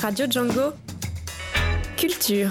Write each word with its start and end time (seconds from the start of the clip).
Radio 0.00 0.26
Django. 0.30 0.72
Culture. 1.96 2.50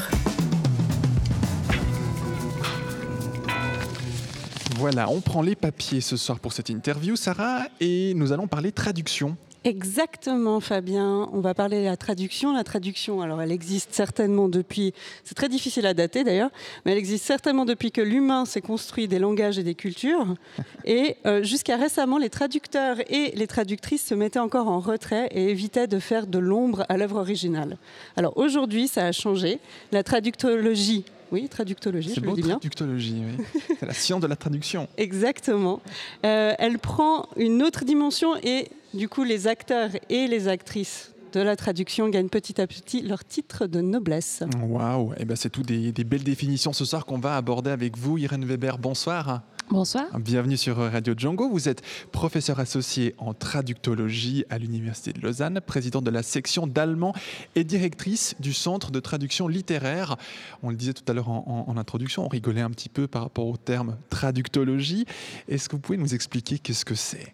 Voilà, 4.75 5.09
on 5.09 5.21
prend 5.21 5.41
les 5.41 5.55
papiers 5.55 6.01
ce 6.01 6.17
soir 6.17 6.39
pour 6.39 6.51
cette 6.51 6.69
interview, 6.69 7.15
Sarah, 7.15 7.63
et 7.79 8.13
nous 8.15 8.33
allons 8.33 8.47
parler 8.47 8.71
traduction. 8.71 9.37
Exactement, 9.67 10.61
Fabien. 10.61 11.27
On 11.33 11.41
va 11.41 11.53
parler 11.53 11.81
de 11.81 11.85
la 11.87 11.97
traduction. 11.97 12.53
La 12.53 12.63
traduction, 12.63 13.21
alors 13.21 13.41
elle 13.41 13.51
existe 13.51 13.93
certainement 13.93 14.47
depuis, 14.47 14.93
c'est 15.25 15.35
très 15.35 15.49
difficile 15.49 15.85
à 15.85 15.93
dater 15.93 16.23
d'ailleurs, 16.23 16.51
mais 16.85 16.93
elle 16.93 16.97
existe 16.97 17.25
certainement 17.25 17.65
depuis 17.65 17.91
que 17.91 17.99
l'humain 17.99 18.45
s'est 18.45 18.61
construit 18.61 19.09
des 19.09 19.19
langages 19.19 19.59
et 19.59 19.63
des 19.63 19.75
cultures. 19.75 20.35
Et 20.85 21.17
euh, 21.25 21.43
jusqu'à 21.43 21.75
récemment, 21.75 22.17
les 22.17 22.29
traducteurs 22.29 23.01
et 23.11 23.33
les 23.35 23.47
traductrices 23.47 24.05
se 24.05 24.15
mettaient 24.15 24.39
encore 24.39 24.69
en 24.69 24.79
retrait 24.79 25.27
et 25.31 25.49
évitaient 25.49 25.87
de 25.87 25.99
faire 25.99 26.27
de 26.27 26.39
l'ombre 26.39 26.85
à 26.87 26.95
l'œuvre 26.95 27.17
originale. 27.17 27.77
Alors 28.15 28.37
aujourd'hui, 28.37 28.87
ça 28.87 29.05
a 29.05 29.11
changé. 29.11 29.59
La 29.91 30.03
traductologie 30.03 31.03
oui, 31.31 31.49
traductologie, 31.49 32.13
je 32.15 32.21
le 32.21 32.31
dis 32.33 32.41
bien. 32.41 32.51
traductologie, 32.51 33.23
oui. 33.25 33.45
C'est 33.79 33.85
la 33.85 33.93
science 33.93 34.21
de 34.21 34.27
la 34.27 34.35
traduction. 34.35 34.87
Exactement. 34.97 35.81
Euh, 36.25 36.53
elle 36.57 36.79
prend 36.79 37.27
une 37.35 37.63
autre 37.63 37.85
dimension 37.85 38.35
et 38.43 38.69
du 38.93 39.09
coup, 39.09 39.23
les 39.23 39.47
acteurs 39.47 39.91
et 40.09 40.27
les 40.27 40.47
actrices 40.47 41.13
de 41.33 41.41
la 41.41 41.55
traduction 41.55 42.09
gagnent 42.09 42.29
petit 42.29 42.59
à 42.61 42.67
petit 42.67 43.01
leur 43.01 43.23
titre 43.25 43.67
de 43.67 43.81
noblesse. 43.81 44.43
Waouh, 44.61 45.13
eh 45.17 45.25
ben 45.25 45.35
c'est 45.35 45.49
tout 45.49 45.63
des, 45.63 45.91
belles 45.91 46.23
définitions 46.23 46.73
ce 46.73 46.85
soir 46.85 47.05
qu'on 47.05 47.19
va 47.19 47.35
aborder 47.35 47.69
avec 47.69 47.97
vous, 47.97 48.17
Irène 48.17 48.45
Weber. 48.45 48.77
Bonsoir. 48.77 49.41
Bonsoir. 49.69 50.17
Bienvenue 50.17 50.55
sur 50.55 50.77
Radio 50.77 51.13
Django. 51.17 51.49
Vous 51.49 51.67
êtes 51.67 51.81
professeur 52.13 52.57
associé 52.61 53.13
en 53.17 53.33
traductologie 53.33 54.45
à 54.49 54.57
l'Université 54.57 55.11
de 55.11 55.19
Lausanne, 55.19 55.59
présidente 55.59 56.05
de 56.05 56.09
la 56.09 56.23
section 56.23 56.67
d'allemand 56.67 57.13
et 57.55 57.65
directrice 57.65 58.33
du 58.39 58.53
Centre 58.53 58.91
de 58.91 59.01
traduction 59.01 59.49
littéraire. 59.49 60.15
On 60.63 60.69
le 60.69 60.77
disait 60.77 60.93
tout 60.93 61.03
à 61.09 61.13
l'heure 61.13 61.27
en, 61.27 61.65
en, 61.67 61.75
introduction, 61.75 62.23
on 62.23 62.29
rigolait 62.29 62.61
un 62.61 62.69
petit 62.69 62.87
peu 62.87 63.07
par 63.07 63.23
rapport 63.23 63.47
au 63.47 63.57
terme 63.57 63.97
traductologie. 64.09 65.05
Est-ce 65.49 65.67
que 65.67 65.75
vous 65.75 65.81
pouvez 65.81 65.97
nous 65.97 66.15
expliquer 66.15 66.59
qu'est-ce 66.59 66.85
que 66.85 66.95
c'est? 66.95 67.33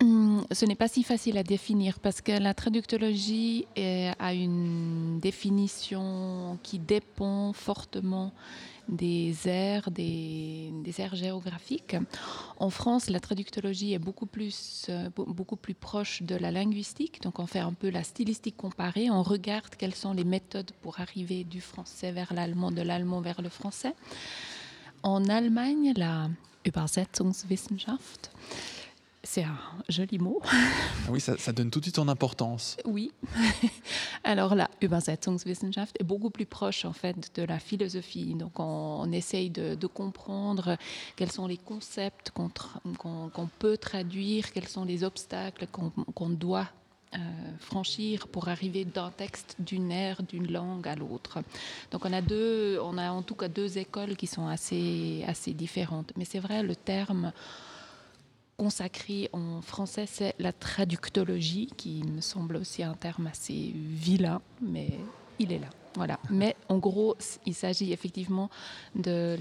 Hum, 0.00 0.44
ce 0.50 0.66
n'est 0.66 0.74
pas 0.74 0.88
si 0.88 1.02
facile 1.02 1.38
à 1.38 1.42
définir 1.42 1.98
parce 1.98 2.20
que 2.20 2.32
la 2.32 2.52
traductologie 2.52 3.66
a 3.76 4.34
une 4.34 5.18
définition 5.20 6.58
qui 6.62 6.78
dépend 6.78 7.52
fortement 7.52 8.32
des 8.88 9.48
aires, 9.48 9.90
des, 9.90 10.72
géographiques. 11.12 11.96
En 12.58 12.70
France, 12.70 13.10
la 13.10 13.20
traductologie 13.20 13.94
est 13.94 13.98
beaucoup 13.98 14.26
plus, 14.26 14.86
euh, 14.88 15.10
beaucoup 15.16 15.56
plus 15.56 15.74
proche 15.74 16.22
de 16.22 16.36
la 16.36 16.50
linguistique, 16.50 17.20
donc 17.22 17.38
on 17.38 17.46
fait 17.46 17.60
un 17.60 17.72
peu 17.72 17.90
la 17.90 18.04
stylistique 18.04 18.56
comparée, 18.56 19.10
on 19.10 19.22
regarde 19.22 19.74
quelles 19.76 19.94
sont 19.94 20.12
les 20.12 20.24
méthodes 20.24 20.72
pour 20.82 21.00
arriver 21.00 21.44
du 21.44 21.60
français 21.60 22.12
vers 22.12 22.32
l'allemand, 22.32 22.70
de 22.70 22.82
l'allemand 22.82 23.20
vers 23.20 23.42
le 23.42 23.48
français. 23.48 23.94
En 25.02 25.28
Allemagne, 25.28 25.92
la 25.96 26.28
Übersetzungswissenschaft, 26.64 28.30
c'est 29.24 29.42
un 29.42 29.58
joli 29.88 30.18
mot. 30.18 30.40
Ah 30.44 31.10
oui, 31.10 31.20
ça, 31.20 31.52
donne 31.52 31.70
tout 31.70 31.80
de 31.80 31.86
suite 31.86 31.98
en 31.98 32.08
importance. 32.08 32.76
Oui. 32.84 33.10
Alors 34.24 34.54
la 34.54 34.70
Übersetzungswissenschaft 34.80 35.96
est 35.98 36.04
beaucoup 36.04 36.30
plus 36.30 36.46
proche 36.46 36.84
en 36.84 36.92
fait 36.92 37.34
de 37.34 37.42
la 37.42 37.58
philosophie. 37.58 38.34
Donc 38.34 38.60
on, 38.60 39.10
essaye 39.12 39.50
de, 39.50 39.86
comprendre 39.86 40.76
quels 41.16 41.30
sont 41.30 41.46
les 41.46 41.56
concepts 41.56 42.30
qu'on 42.30 43.48
peut 43.58 43.76
traduire, 43.76 44.52
quels 44.52 44.68
sont 44.68 44.84
les 44.84 45.04
obstacles 45.04 45.66
qu'on 45.68 46.30
doit 46.30 46.68
euh, 47.14 47.18
franchir 47.60 48.26
pour 48.26 48.48
arriver 48.48 48.84
d'un 48.84 49.10
texte, 49.10 49.56
d'une 49.60 49.92
ère, 49.92 50.22
d'une 50.22 50.50
langue 50.50 50.88
à 50.88 50.96
l'autre. 50.96 51.38
Donc 51.92 52.04
on 52.04 52.12
a 52.12 52.20
deux, 52.20 52.78
on 52.82 52.98
a 52.98 53.10
en 53.12 53.22
tout 53.22 53.36
cas 53.36 53.48
deux 53.48 53.78
écoles 53.78 54.16
qui 54.16 54.26
sont 54.26 54.48
assez 54.48 55.24
assez 55.26 55.52
différentes. 55.52 56.12
Mais 56.16 56.24
c'est 56.24 56.40
vrai, 56.40 56.62
le 56.62 56.74
terme 56.74 57.32
consacré 58.56 59.28
en 59.32 59.60
français, 59.60 60.06
c'est 60.06 60.34
la 60.38 60.52
traductologie, 60.52 61.68
qui 61.76 62.02
me 62.04 62.20
semble 62.20 62.56
aussi 62.56 62.82
un 62.82 62.94
terme 62.94 63.26
assez 63.26 63.72
vilain, 63.74 64.40
mais 64.60 64.98
il 65.38 65.52
est 65.52 65.58
là. 65.58 65.68
Voilà. 65.96 66.18
Mais 66.28 66.56
en 66.68 66.78
gros, 66.78 67.16
il 67.46 67.54
s'agit 67.54 67.92
effectivement 67.92 68.50
de 68.96 69.36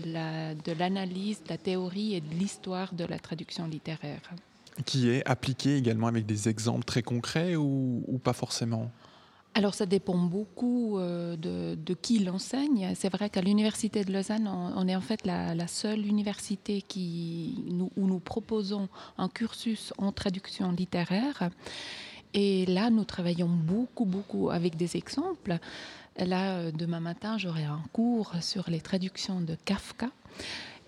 l'analyse, 0.78 1.40
la, 1.40 1.46
de, 1.46 1.50
la 1.50 1.58
théorie 1.58 2.14
et 2.16 2.22
de 2.22 2.30
l'histoire 2.36 2.94
de 2.94 3.06
la 3.06 3.18
traduction 3.18 3.66
littéraire. 3.68 4.22
Qui 4.86 5.10
est 5.10 5.28
appliquée 5.28 5.78
également 5.78 6.08
avec 6.08 6.26
des 6.26 6.50
exemples 6.50 6.84
très 6.84 7.02
concrets 7.02 7.56
ou 7.56 8.20
pas 8.24 8.34
forcément? 8.34 8.92
Alors 9.56 9.76
ça 9.76 9.86
dépend 9.86 10.18
beaucoup 10.18 10.98
euh, 10.98 11.36
de, 11.38 11.94
qui 11.94 12.20
l'enseigne. 12.20 12.94
C'est 12.96 13.12
vrai 13.12 13.30
qu'à 13.30 13.42
l'Université 13.42 14.04
de 14.04 14.12
Lausanne, 14.12 14.48
on, 14.48 14.88
est 14.88 14.96
en 14.96 15.02
fait 15.02 15.26
la, 15.26 15.68
seule 15.68 16.06
université 16.06 16.82
qui, 16.82 17.64
où 17.96 18.08
nous 18.08 18.20
proposons 18.20 18.90
un 19.18 19.30
cursus 19.30 19.94
en 19.98 20.12
traduction 20.12 20.72
littéraire. 20.72 21.50
Et 22.34 22.66
là, 22.66 22.90
nous 22.90 23.04
travaillons 23.04 23.50
beaucoup, 23.50 24.06
beaucoup 24.06 24.50
avec 24.50 24.76
des 24.76 24.98
exemples. 24.98 25.60
Là, 26.18 26.56
euh, 26.56 26.72
demain 26.72 27.00
matin, 27.00 27.38
j'aurai 27.38 27.66
un 27.66 27.84
cours 27.92 28.34
sur 28.42 28.70
les 28.72 28.82
traductions 28.82 29.40
de 29.40 29.56
Kafka. 29.66 30.10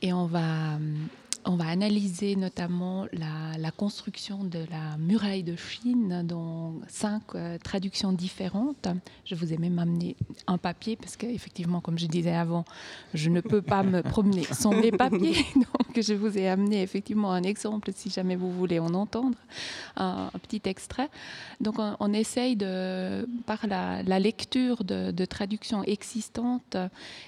Et 0.01 0.11
on 0.11 0.25
va 0.25 0.79
on 1.45 1.55
va 1.55 1.67
analyser 1.67 2.35
notamment 2.35 3.05
la, 3.13 3.71
construction 3.71 4.43
de 4.43 4.59
la 4.71 4.97
muraille 4.97 5.43
de 5.43 5.55
Chine 5.55 6.23
dans 6.25 6.75
cinq 6.87 7.21
euh, 7.35 7.57
traductions 7.57 8.13
différentes. 8.13 8.87
Je 9.25 9.35
vous 9.35 9.53
ai 9.53 9.57
même 9.57 9.79
amené 9.79 10.15
un 10.47 10.57
papier 10.57 10.95
parce 10.95 11.17
qu'effectivement, 11.17 11.81
comme 11.81 11.99
je 11.99 12.05
disais 12.07 12.33
avant, 12.33 12.63
je 13.13 13.29
ne 13.29 13.41
peux 13.41 13.61
pas 13.61 13.83
me 13.83 14.01
promener 14.01 14.43
sans 14.43 14.71
mes 14.71 14.91
papiers. 14.91 15.45
je 16.01 16.13
vous 16.13 16.37
ai 16.37 16.47
amené 16.47 16.81
effectivement 16.81 17.31
un 17.31 17.43
exemple 17.43 17.91
si 17.93 18.09
jamais 18.09 18.35
vous 18.35 18.51
voulez 18.51 18.79
en 18.79 18.93
entendre, 18.93 19.37
un, 19.95 20.29
petit 20.41 20.61
extrait. 20.65 21.09
Donc, 21.61 21.75
on, 21.77 22.13
essaye 22.13 22.55
de, 22.55 23.27
par 23.45 23.67
la, 23.67 24.19
lecture 24.19 24.83
de, 24.83 25.25
traductions 25.25 25.83
existantes 25.83 26.77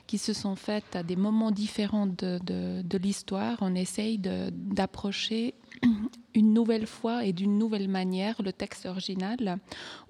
qui 0.05 0.17
se 0.17 0.33
sont 0.33 0.55
faites 0.55 0.95
à 0.95 1.03
des 1.03 1.15
moments 1.15 1.51
différents 1.51 2.07
de 2.07 2.97
l'histoire, 2.97 3.57
on 3.61 3.75
essaye 3.75 4.19
d'approcher 4.19 5.53
une 6.35 6.53
nouvelle 6.53 6.87
fois 6.87 7.25
et 7.25 7.33
d'une 7.33 7.57
nouvelle 7.57 7.87
manière 7.87 8.41
le 8.41 8.53
texte 8.53 8.85
original, 8.85 9.59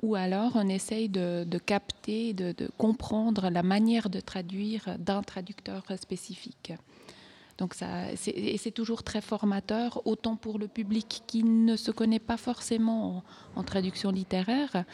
ou 0.01 0.15
alors 0.15 0.51
on 0.55 0.67
essaye 0.67 1.09
de, 1.09 1.45
capter, 1.65 2.33
de, 2.33 2.53
comprendre 2.77 3.49
la 3.49 3.63
manière 3.63 4.09
de 4.09 4.19
traduire 4.19 4.97
d'un 4.99 5.23
traducteur 5.23 5.83
spécifique. 5.99 6.73
Donc 7.57 7.73
ça, 7.73 8.15
c'est 8.15 8.71
toujours 8.71 9.03
très 9.03 9.21
formateur, 9.21 10.01
autant 10.05 10.35
pour 10.35 10.59
le 10.59 10.67
public 10.67 11.23
qui 11.25 11.43
ne 11.43 11.75
se 11.75 11.89
connaît 11.89 12.19
pas 12.19 12.37
forcément 12.37 13.23
en, 13.55 13.63
traduction 13.63 14.11
littéraire, 14.11 14.85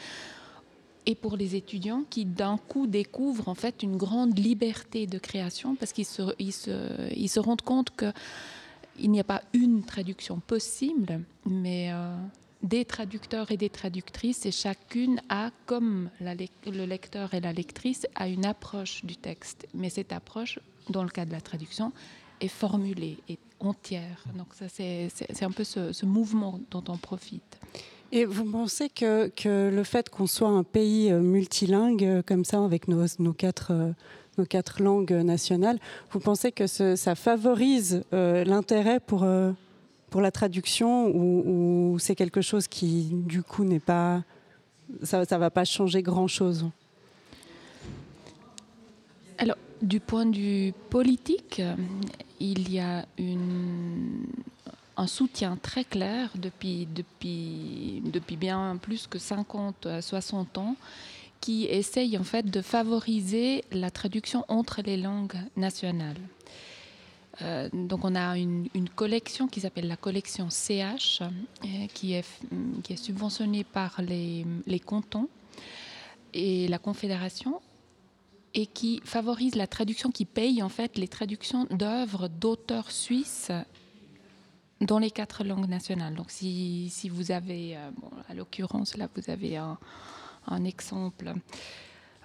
et 1.06 1.14
pour 1.14 1.36
les 1.36 1.54
étudiants 1.56 2.04
qui 2.08 2.24
d'un 2.24 2.56
coup 2.56 2.86
découvrent 2.86 3.50
en 3.50 3.54
fait 3.54 3.82
une 3.82 3.98
grande 3.98 4.38
liberté 4.38 5.06
de 5.06 5.18
création 5.18 5.76
parce 5.76 5.92
qu'ils 5.92 6.06
se, 6.06 7.38
rendent 7.38 7.60
compte 7.60 7.90
que 7.90 8.10
il 8.98 9.10
n'y 9.10 9.20
a 9.20 9.24
pas 9.24 9.42
une 9.52 9.82
traduction 9.82 10.38
possible, 10.38 11.20
mais 11.44 11.92
euh, 11.92 12.16
des 12.62 12.84
traducteurs 12.84 13.50
et 13.50 13.56
des 13.56 13.68
traductrices, 13.68 14.46
et 14.46 14.52
chacune 14.52 15.20
a, 15.28 15.50
comme 15.66 16.10
le 16.20 16.84
lecteur 16.84 17.34
et 17.34 17.40
la 17.40 17.52
lectrice, 17.52 18.06
a 18.14 18.28
une 18.28 18.46
approche 18.46 19.04
du 19.04 19.16
texte. 19.16 19.66
Mais 19.74 19.90
cette 19.90 20.12
approche, 20.12 20.60
dans 20.90 21.02
le 21.02 21.10
cas 21.10 21.24
de 21.24 21.32
la 21.32 21.40
traduction, 21.40 21.92
est 22.44 22.48
formulée, 22.48 23.18
est 23.28 23.38
entière. 23.60 24.24
Donc 24.36 24.48
ça, 24.52 24.66
c'est 24.68 25.42
un 25.42 25.50
peu 25.50 25.64
ce, 25.64 26.04
mouvement 26.04 26.60
dont 26.70 26.84
on 26.88 26.96
profite. 26.96 27.58
Et 28.12 28.24
vous 28.26 28.44
pensez 28.44 28.88
que, 28.88 29.28
que 29.28 29.70
le 29.74 29.82
fait 29.82 30.08
qu'on 30.08 30.26
soit 30.26 30.48
un 30.48 30.62
pays 30.62 31.10
euh, 31.10 31.20
multilingue, 31.20 32.04
euh, 32.04 32.22
comme 32.24 32.44
ça, 32.44 32.62
avec 32.62 32.86
nos, 32.86 33.04
nos 33.18 33.32
quatre 33.32 33.94
nos 34.38 34.44
quatre 34.44 34.82
langues 34.82 35.12
nationales. 35.12 35.78
Vous 36.10 36.20
pensez 36.20 36.52
que 36.52 36.66
ça 36.66 37.14
favorise 37.14 38.02
euh, 38.12 38.44
l'intérêt 38.44 39.00
pour, 39.00 39.22
euh, 39.22 39.52
pour 40.10 40.20
la 40.20 40.30
traduction 40.30 41.08
ou, 41.08 41.98
c'est 41.98 42.14
quelque 42.14 42.40
chose 42.40 42.68
qui, 42.68 43.10
du 43.12 43.42
coup, 43.42 43.64
n'est 43.64 43.80
pas. 43.80 44.22
Ça 45.02 45.20
ne 45.20 45.36
va 45.36 45.50
pas 45.50 45.64
changer 45.64 46.02
grand-chose? 46.02 46.66
Alors, 49.38 49.56
du 49.82 50.00
point 50.00 50.26
de 50.26 50.36
vue 50.36 50.72
politique, 50.90 51.62
il 52.40 52.72
y 52.72 52.78
a 52.78 53.06
un 54.96 55.06
soutien 55.06 55.56
très 55.56 55.84
clair 55.84 56.30
depuis, 56.36 56.86
bien 58.38 58.76
plus 58.80 59.06
que 59.06 59.18
50 59.18 59.86
à 59.86 60.02
60 60.02 60.58
ans 60.58 60.76
qui 61.40 61.64
essaye 61.66 62.16
en 62.16 62.24
fait 62.24 62.50
de 62.50 62.62
favoriser 62.62 63.64
la 63.70 63.90
traduction 63.90 64.44
entre 64.48 64.80
les 64.82 64.96
langues 64.96 65.36
nationales. 65.56 66.16
Euh, 67.42 67.68
donc 67.72 68.04
on 68.04 68.14
a 68.14 68.38
une, 68.38 68.68
collection 68.94 69.48
qui 69.48 69.60
s'appelle 69.60 69.88
la 69.88 69.96
collection 69.96 70.48
CH, 70.48 71.20
euh, 71.20 71.86
qui, 71.92 72.14
est, 72.14 72.96
subventionnée 72.96 73.64
par 73.64 74.00
les 74.00 74.80
cantons 74.86 75.28
et 76.32 76.68
la 76.68 76.78
Confédération 76.78 77.60
et 78.54 78.66
qui 78.66 79.00
favorise 79.04 79.56
la 79.56 79.66
traduction, 79.66 80.10
qui 80.10 80.24
paye 80.24 80.62
en 80.62 80.68
fait 80.68 80.96
les 80.96 81.08
traductions 81.08 81.64
d'œuvres 81.70 82.28
d'auteurs 82.28 82.90
suisses 82.90 83.50
dans 84.80 84.98
les 84.98 85.10
quatre 85.10 85.44
langues 85.44 85.68
nationales. 85.68 86.14
Donc 86.14 86.30
si, 86.30 86.90
vous 87.10 87.32
avez, 87.32 87.76
euh, 87.76 87.90
à 88.28 88.34
l'occurrence 88.34 88.96
là 88.96 89.08
vous 89.14 89.30
avez 89.30 89.56
un, 89.56 89.76
exemple, 90.64 91.32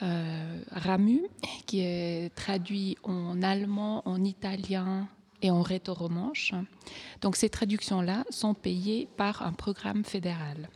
euh, 0.02 0.62
Ramu, 0.72 1.22
qui 1.66 1.82
est 1.82 2.34
traduit 2.36 2.98
en 3.04 3.42
allemand, 3.42 4.02
en 4.06 4.24
italien 4.24 5.08
et 5.42 5.52
en 5.52 5.62
rétoromanche. 5.62 6.54
Donc 7.22 7.36
ces 7.36 7.50
traductions-là 7.50 8.26
sont 8.30 8.54
payées 8.54 9.08
par 9.18 9.42
un 9.42 9.54
programme 9.54 10.04
fédéral. 10.04 10.70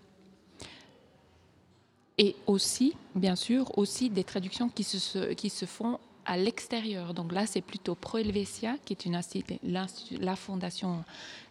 Et 2.17 2.35
aussi, 2.45 2.93
bien 3.15 3.35
sûr, 3.35 3.77
aussi 3.77 4.09
des 4.09 4.23
traductions 4.23 4.69
qui 4.69 4.83
se, 4.83 5.33
qui 5.33 5.49
se 5.49 5.65
font 5.65 5.99
à 6.25 6.37
l'extérieur. 6.37 7.13
Donc 7.13 7.31
là, 7.31 7.45
c'est 7.45 7.61
plutôt 7.61 7.95
Pro 7.95 8.17
Helvetia, 8.17 8.77
qui 8.85 8.93
est 8.93 9.05
une 9.05 9.19
la 9.63 10.35
fondation 10.35 11.03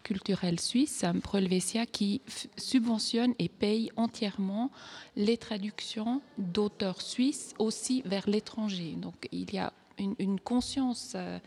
culturelle 0.03 0.59
suisse, 0.59 1.05
Pro 1.21 1.37
Helvetia, 1.37 1.85
qui 1.85 2.21
subventionne 2.57 3.33
et 3.39 3.49
paye 3.49 3.91
entièrement 3.95 4.71
les 5.15 5.37
traductions 5.37 6.21
d'auteurs 6.37 7.01
suisses 7.01 7.53
aussi 7.59 8.01
vers 8.05 8.27
l'étranger. 8.27 8.95
Donc 8.97 9.27
il 9.31 9.53
y 9.53 9.57
a 9.57 9.73
une, 9.99 10.39
conscience 10.39 11.13
euh, 11.15 11.39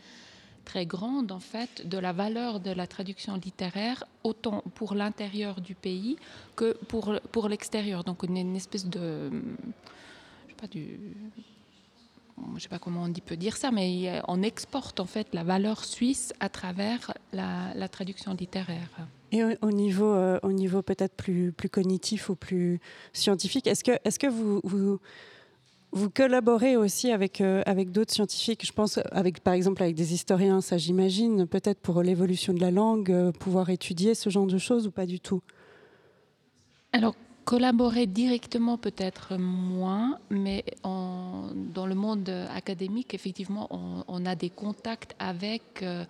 très 0.71 0.85
grande 0.85 1.31
en 1.31 1.39
fait 1.39 1.87
de 1.87 1.97
la 1.97 2.13
valeur 2.23 2.59
de 2.59 2.71
la 2.71 2.87
traduction 2.87 3.33
littéraire 3.47 4.03
autant 4.23 4.63
pour 4.75 4.95
l'intérieur 5.01 5.61
du 5.61 5.75
pays 5.75 6.17
que 6.57 6.69
pour, 6.89 7.03
pour 7.31 7.47
l'extérieur. 7.47 8.03
Donc 8.03 8.23
une, 8.23 8.37
une 8.37 8.55
espèce 8.55 8.85
de 8.85 9.31
je 10.45 10.51
sais 10.51 10.57
pas 10.61 10.67
sais 12.59 12.69
pas 12.69 12.79
comment 12.79 13.03
on 13.03 13.13
peut 13.13 13.37
dire 13.37 13.55
ça, 13.57 13.71
mais 13.71 14.21
on 14.27 14.41
exporte 14.43 14.99
en 14.99 15.05
fait 15.05 15.27
la 15.33 15.43
valeur 15.43 15.85
suisse 15.85 16.33
à 16.39 16.49
travers 16.49 17.13
la, 17.33 17.87
traduction 17.89 18.33
littéraire. 18.33 18.89
Et 19.31 19.43
au, 19.43 19.71
niveau, 19.71 20.13
euh, 20.13 20.39
au 20.43 20.51
niveau 20.51 20.81
peut-être 20.81 21.15
plus, 21.15 21.51
plus 21.51 21.69
cognitif 21.69 22.29
ou 22.29 22.35
plus 22.35 22.79
scientifique, 23.11 23.67
est-ce 23.67 23.83
que, 23.83 23.91
est 24.03 24.17
que 24.17 24.27
vous, 24.27 24.61
vous, 24.63 24.99
vous, 25.91 26.09
collaborez 26.09 26.77
aussi 26.77 27.11
avec, 27.11 27.41
euh, 27.41 27.63
avec 27.65 27.91
d'autres 27.91 28.13
scientifiques 28.13 28.65
Je 28.65 28.71
pense, 28.71 28.99
avec, 29.11 29.41
par 29.41 29.53
exemple, 29.53 29.81
avec 29.83 29.95
des 29.95 30.13
historiens, 30.13 30.61
ça 30.61 30.77
j'imagine, 30.77 31.47
peut-être 31.47 31.79
pour 31.79 32.01
l'évolution 32.01 32.53
de 32.53 32.59
la 32.59 32.71
langue, 32.71 33.11
euh, 33.11 33.31
pouvoir 33.31 33.69
étudier 33.69 34.13
ce 34.13 34.29
genre 34.29 34.47
de 34.47 34.57
choses 34.57 34.87
ou 34.87 34.91
pas 34.91 35.05
du 35.05 35.19
tout? 35.19 35.41
Alors, 36.93 37.15
Collaborer 37.47 38.07
directement 38.07 38.77
peut-être 38.77 39.37
moins, 39.37 40.19
mais 40.29 40.65
dans 40.83 41.85
le 41.85 41.95
monde 41.95 42.27
académique, 42.53 43.13
effectivement, 43.13 43.69
on, 44.09 44.25
a 44.25 44.35
des 44.35 44.49
contacts 44.49 45.15
avec, 45.17 45.81
euh, 45.81 46.03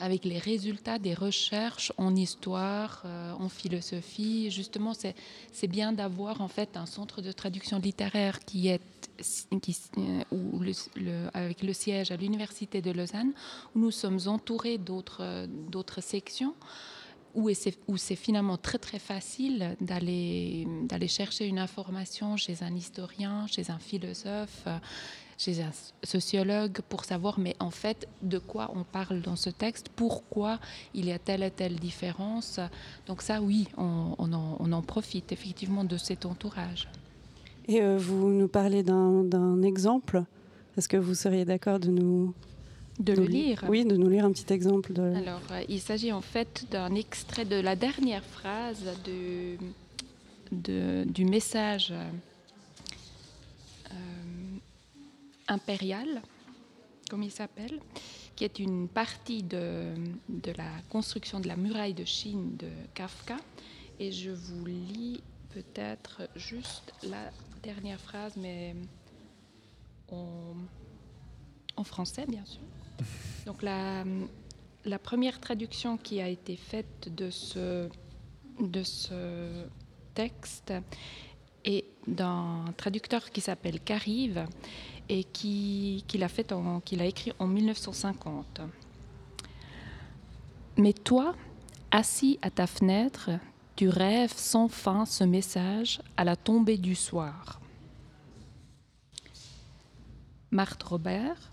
avec 0.00 0.24
les 0.24 0.38
résultats 0.38 0.98
des 0.98 1.12
recherches 1.12 1.92
en 1.98 2.16
histoire, 2.16 3.04
en 3.38 3.50
philosophie. 3.50 4.50
Justement, 4.50 4.94
c'est 4.94 5.66
bien 5.66 5.92
d'avoir 5.92 6.40
en 6.40 6.48
fait 6.48 6.74
un 6.78 6.86
centre 6.86 7.20
de 7.20 7.32
traduction 7.32 7.78
littéraire 7.80 8.40
qui 8.40 8.68
est 8.68 8.80
euh, 9.98 11.28
avec 11.34 11.62
le 11.62 11.72
siège 11.72 12.10
à 12.10 12.16
l'université 12.16 12.80
de 12.80 12.90
Lausanne, 12.90 13.32
où 13.74 13.80
nous 13.80 13.90
sommes 13.90 14.20
entourés 14.26 14.78
d'autres 14.78 16.00
sections 16.00 16.54
où 17.34 17.50
c'est 17.96 18.16
finalement 18.16 18.56
très 18.56 18.78
très 18.78 18.98
facile 18.98 19.76
d'aller 19.80 20.66
chercher 21.08 21.46
une 21.46 21.58
information 21.58 22.36
chez 22.36 22.62
un 22.62 22.74
historien, 22.74 23.46
chez 23.46 23.70
un 23.70 23.78
philosophe, 23.78 24.66
chez 25.38 25.62
un 25.62 25.70
sociologue 26.02 26.80
pour 26.88 27.04
savoir 27.04 27.38
mais 27.38 27.54
en 27.60 27.70
fait 27.70 28.08
de 28.22 28.38
quoi 28.38 28.72
on 28.74 28.82
parle 28.82 29.22
dans 29.22 29.36
ce 29.36 29.50
texte, 29.50 29.88
pourquoi 29.94 30.58
il 30.94 31.06
y 31.06 31.12
a 31.12 31.18
telle 31.18 31.42
et 31.42 31.50
telle 31.50 31.76
différence. 31.76 32.60
Donc 33.06 33.22
ça 33.22 33.40
oui, 33.40 33.68
on, 33.76 34.14
en, 34.18 34.82
profite 34.82 35.32
effectivement 35.32 35.84
de 35.84 35.96
cet 35.96 36.26
entourage. 36.26 36.88
Et 37.68 37.82
euh, 37.82 37.98
vous 37.98 38.30
nous 38.30 38.48
parlez 38.48 38.82
d'un 38.82 39.62
exemple. 39.62 40.24
Est-ce 40.76 40.88
que 40.88 40.96
vous 40.96 41.14
seriez 41.14 41.44
d'accord 41.44 41.78
de 41.78 41.90
nous 41.90 42.34
de 42.98 43.12
le 43.12 43.26
lire. 43.26 43.64
Oui, 43.68 43.84
de 43.84 43.96
nous 43.96 44.08
lire 44.08 44.24
un 44.24 44.32
petit 44.32 44.52
exemple. 44.52 44.92
De... 44.92 45.02
Alors, 45.02 45.40
euh, 45.52 45.62
il 45.68 45.80
s'agit 45.80 46.10
en 46.10 46.20
fait 46.20 46.66
d'un 46.70 46.94
extrait 46.96 47.44
de 47.44 47.60
la 47.60 47.76
dernière 47.76 48.24
phrase 48.24 48.84
de, 50.50 51.04
du 51.04 51.24
message 51.24 51.92
euh, 53.92 53.94
impérial, 55.46 56.22
comme 57.08 57.22
il 57.22 57.30
s'appelle, 57.30 57.78
qui 58.34 58.42
est 58.44 58.58
une 58.58 58.88
partie 58.88 59.44
de, 59.44 59.94
de 60.28 60.50
la 60.56 60.70
construction 60.90 61.38
de 61.38 61.46
la 61.46 61.54
muraille 61.56 61.94
de 61.94 62.04
Chine 62.04 62.56
de 62.56 62.68
Kafka. 62.94 63.36
Et 64.00 64.10
je 64.10 64.30
vous 64.30 64.64
lis 64.64 65.22
peut-être 65.54 66.22
juste 66.34 66.92
la 67.04 67.30
dernière 67.74 68.00
phrase, 68.00 68.34
mais 68.38 68.74
en, 70.10 71.84
français, 71.84 72.24
bien 72.26 72.44
sûr. 72.46 72.62
Donc 73.44 73.62
la, 73.62 74.98
première 74.98 75.38
traduction 75.38 75.98
qui 75.98 76.22
a 76.22 76.28
été 76.28 76.56
faite 76.56 77.14
de 77.14 77.28
ce, 77.28 77.90
de 78.58 78.82
ce 78.82 79.66
texte 80.14 80.72
est 81.66 81.84
d'un 82.06 82.64
traducteur 82.78 83.30
qui 83.30 83.42
s'appelle 83.42 83.80
Carive 83.80 84.46
et 85.10 85.24
qui, 85.24 86.02
l'a 86.14 86.28
qui 86.86 86.96
l'a 86.96 87.04
écrit 87.04 87.32
en 87.38 87.46
1950. 87.46 88.62
Mais 90.78 90.94
toi, 90.94 91.34
assis 91.90 92.38
à 92.40 92.50
ta 92.50 92.66
fenêtre, 92.66 93.28
tu 93.78 93.88
rêves 93.88 94.34
sans 94.36 94.66
fin 94.66 95.06
ce 95.06 95.22
message 95.22 96.02
à 96.16 96.24
la 96.24 96.34
tombée 96.34 96.78
du 96.78 96.96
soir. 96.96 97.60
Marthe 100.50 100.82
Robert, 100.82 101.52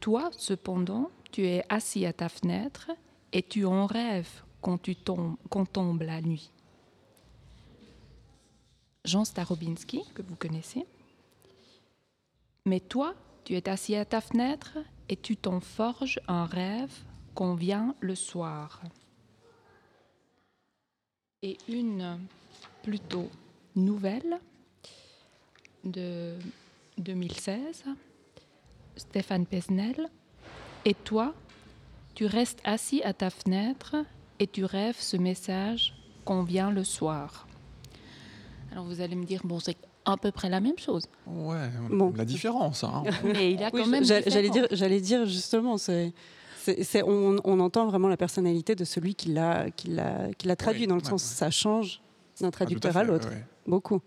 toi, 0.00 0.32
cependant, 0.36 1.12
tu 1.30 1.46
es 1.46 1.64
assis 1.68 2.04
à 2.04 2.12
ta 2.12 2.28
fenêtre 2.28 2.90
et 3.32 3.44
tu 3.44 3.64
en 3.64 3.86
rêves 3.86 4.42
quand, 4.60 4.76
tu 4.76 4.96
tombes, 4.96 5.36
tombe 5.72 6.02
la 6.02 6.20
nuit. 6.20 6.50
Jean 9.04 9.24
Starobinski, 9.24 10.02
que 10.14 10.22
vous 10.22 10.34
connaissez. 10.34 10.84
Mais 12.64 12.80
toi, 12.80 13.14
tu 13.44 13.54
es 13.54 13.68
assis 13.68 13.94
à 13.94 14.04
ta 14.04 14.20
fenêtre 14.20 14.78
et 15.08 15.16
tu 15.16 15.36
t'en 15.36 15.60
forges 15.60 16.18
un 16.26 16.44
rêve 16.44 17.04
quand 17.36 17.54
vient 17.54 17.94
le 18.00 18.16
soir. 18.16 18.82
Et 21.44 21.58
une 21.68 22.20
plutôt 22.82 23.28
nouvelle 23.76 24.40
de 25.84 26.38
2016 26.96 27.84
Stéphane 28.96 29.44
Pesnel. 29.44 30.08
Et 30.86 30.94
toi, 30.94 31.34
tu 32.14 32.24
restes 32.24 32.60
assis 32.64 33.02
à 33.02 33.12
ta 33.12 33.28
fenêtre 33.28 33.94
et 34.38 34.46
tu 34.46 34.64
rêves 34.64 34.96
ce 34.98 35.18
message 35.18 35.92
qu'on 36.24 36.44
vient 36.44 36.70
le 36.70 36.82
soir. 36.82 37.46
Alors 38.72 38.86
vous 38.86 39.02
allez 39.02 39.14
me 39.14 39.26
dire, 39.26 39.42
bon, 39.44 39.60
c'est 39.60 39.76
à 40.06 40.16
peu 40.16 40.30
près 40.30 40.48
la 40.48 40.60
même 40.60 40.78
chose. 40.78 41.04
Ouais, 41.26 41.68
la 42.16 42.24
différence. 42.24 42.84
Hein. 42.84 43.02
Mais 43.22 43.52
il 43.52 43.62
a 43.62 43.70
quand 43.70 43.86
même. 43.86 44.02
J'allais 44.02 44.48
dire, 44.48 44.66
j'allais 44.70 45.00
dire 45.02 45.26
justement, 45.26 45.76
c'est. 45.76 46.14
On, 47.04 47.36
on, 47.44 47.60
entend 47.60 47.86
vraiment 47.86 48.08
la 48.08 48.16
personnalité 48.16 48.74
de 48.74 48.84
celui 48.84 49.14
qui 49.14 49.30
l'a, 49.30 49.70
qui 49.70 49.88
l'a, 49.88 50.32
qui 50.36 50.46
l'a 50.46 50.56
traduit, 50.56 50.86
dans 50.86 50.96
le 50.96 51.04
sens 51.04 51.22
ça 51.22 51.50
change 51.50 52.00
d'un 52.40 52.50
traducteur 52.50 52.96
à, 52.96 53.04
l'autre. 53.04 53.28
Beaucoup 53.66 54.00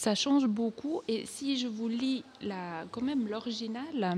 ça 0.00 0.14
change 0.14 0.46
beaucoup. 0.46 1.02
Et 1.06 1.26
si 1.26 1.58
je 1.58 1.68
vous 1.68 1.88
lis 1.88 2.24
la, 2.40 2.84
quand 2.90 3.02
même 3.02 3.28
l'original, 3.28 4.16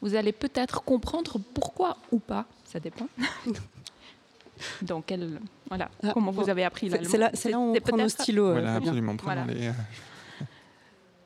vous 0.00 0.14
allez 0.14 0.30
peut-être 0.32 0.84
comprendre 0.84 1.40
pourquoi 1.54 1.96
ou 2.12 2.20
pas. 2.20 2.46
Ça 2.64 2.78
dépend. 2.78 3.08
Donc, 4.82 5.12
voilà, 5.68 5.90
ah, 6.04 6.10
comment 6.14 6.30
vous 6.30 6.48
avez 6.48 6.62
appris 6.62 6.88
l'allemand. 6.88 7.30
C'est 7.34 7.50
là, 7.50 7.58
où 7.58 7.74
on 7.76 7.80
prend 7.80 7.96
nos 7.96 8.08
stylos. 8.08 8.52
Voilà, 8.52 8.76
absolument. 8.76 9.16
Voilà. 9.22 9.44
Les... 9.46 9.72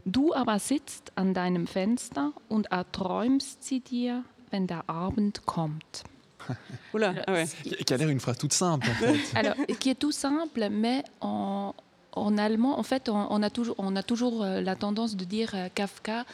Du 0.05 0.33
aber 0.35 0.59
sitzt 0.59 1.13
an 1.15 1.33
deinem 1.33 1.67
Fenster 1.67 2.33
und 2.49 2.73
erträumst 2.73 3.63
sie 3.63 3.81
dir, 3.81 4.25
wenn 4.53 4.67
der 4.67 4.89
Abend 4.89 5.45
kommt. 5.47 6.05
Oula, 6.93 7.15
ah 7.27 7.33
ouais. 7.33 7.47
Qui 7.87 7.95
a 7.95 7.97
l'air 7.97 8.09
une 8.09 8.21
phrase 8.21 8.39
toute 8.39 8.53
simple 8.53 8.89
en 8.91 8.95
fait. 8.95 9.19
Alors, 9.35 9.55
qui 9.79 9.91
est 9.91 9.99
tout 9.99 10.13
simple, 10.13 10.69
mais 10.71 11.03
en, 11.21 11.75
en 12.13 12.39
allemand, 12.39 12.79
en 12.79 12.83
fait, 12.83 13.09
on, 13.09 13.43
a 13.43 13.51
toujours, 13.51 13.77
on 13.79 13.95
a 13.97 14.03
toujours 14.03 14.43
euh, 14.43 14.61
la 14.61 14.77
tendance 14.77 15.17
de 15.17 15.25
dire 15.25 15.53
euh, 15.55 15.69
Kafka 15.75 16.25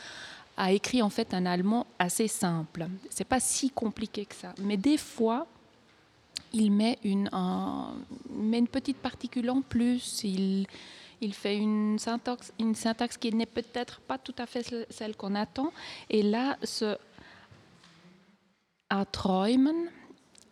a 0.56 0.72
écrit 0.72 1.02
en 1.02 1.10
fait 1.10 1.34
un 1.34 1.46
allemand 1.46 1.86
assez 1.98 2.26
simple. 2.26 2.86
C'est 3.10 3.28
pas 3.28 3.40
si 3.40 3.70
compliqué 3.70 4.24
que 4.24 4.34
ça, 4.34 4.54
mais 4.60 4.76
des 4.76 4.96
fois 4.96 5.46
il 6.52 6.72
met 6.72 6.98
une, 7.04 7.28
met 8.30 8.58
une 8.58 8.68
petite 8.68 8.96
particule 8.96 9.50
en 9.50 9.60
plus. 9.60 10.22
Il, 10.24 10.66
il 11.20 11.34
fait 11.34 11.56
une 11.56 11.98
syntaxe, 11.98 12.52
une 12.58 12.74
syntaxe 12.74 13.16
qui 13.16 13.32
n'est 13.32 13.46
peut-être 13.46 14.00
pas 14.00 14.18
tout 14.18 14.34
à 14.38 14.46
fait 14.46 14.86
celle 14.90 15.16
qu'on 15.16 15.34
attend. 15.34 15.72
Et 16.10 16.22
là, 16.22 16.56
ce 16.62 16.96
träumen, 19.12 19.90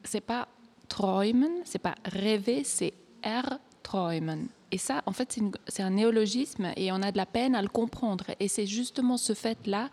c'est 0.05 0.21
pas 0.21 0.49
träumen, 0.89 1.63
c'est 1.65 1.79
pas 1.79 1.95
rêver, 2.05 2.65
c'est 2.65 2.95
erträumen. 3.23 4.49
Et 4.73 4.79
ça, 4.79 5.03
en 5.07 5.13
fait, 5.13 5.39
c'est 5.69 5.83
un 5.83 5.91
néologisme 5.91 6.73
et 6.77 6.91
on 6.93 7.03
a 7.03 7.13
de 7.13 7.17
la 7.17 7.27
peine 7.27 7.55
à 7.55 7.63
le 7.63 7.69
comprendre. 7.69 8.25
Et 8.41 8.49
c'est 8.49 8.67
justement 8.67 9.17
ce 9.17 9.33
fait-là. 9.33 9.91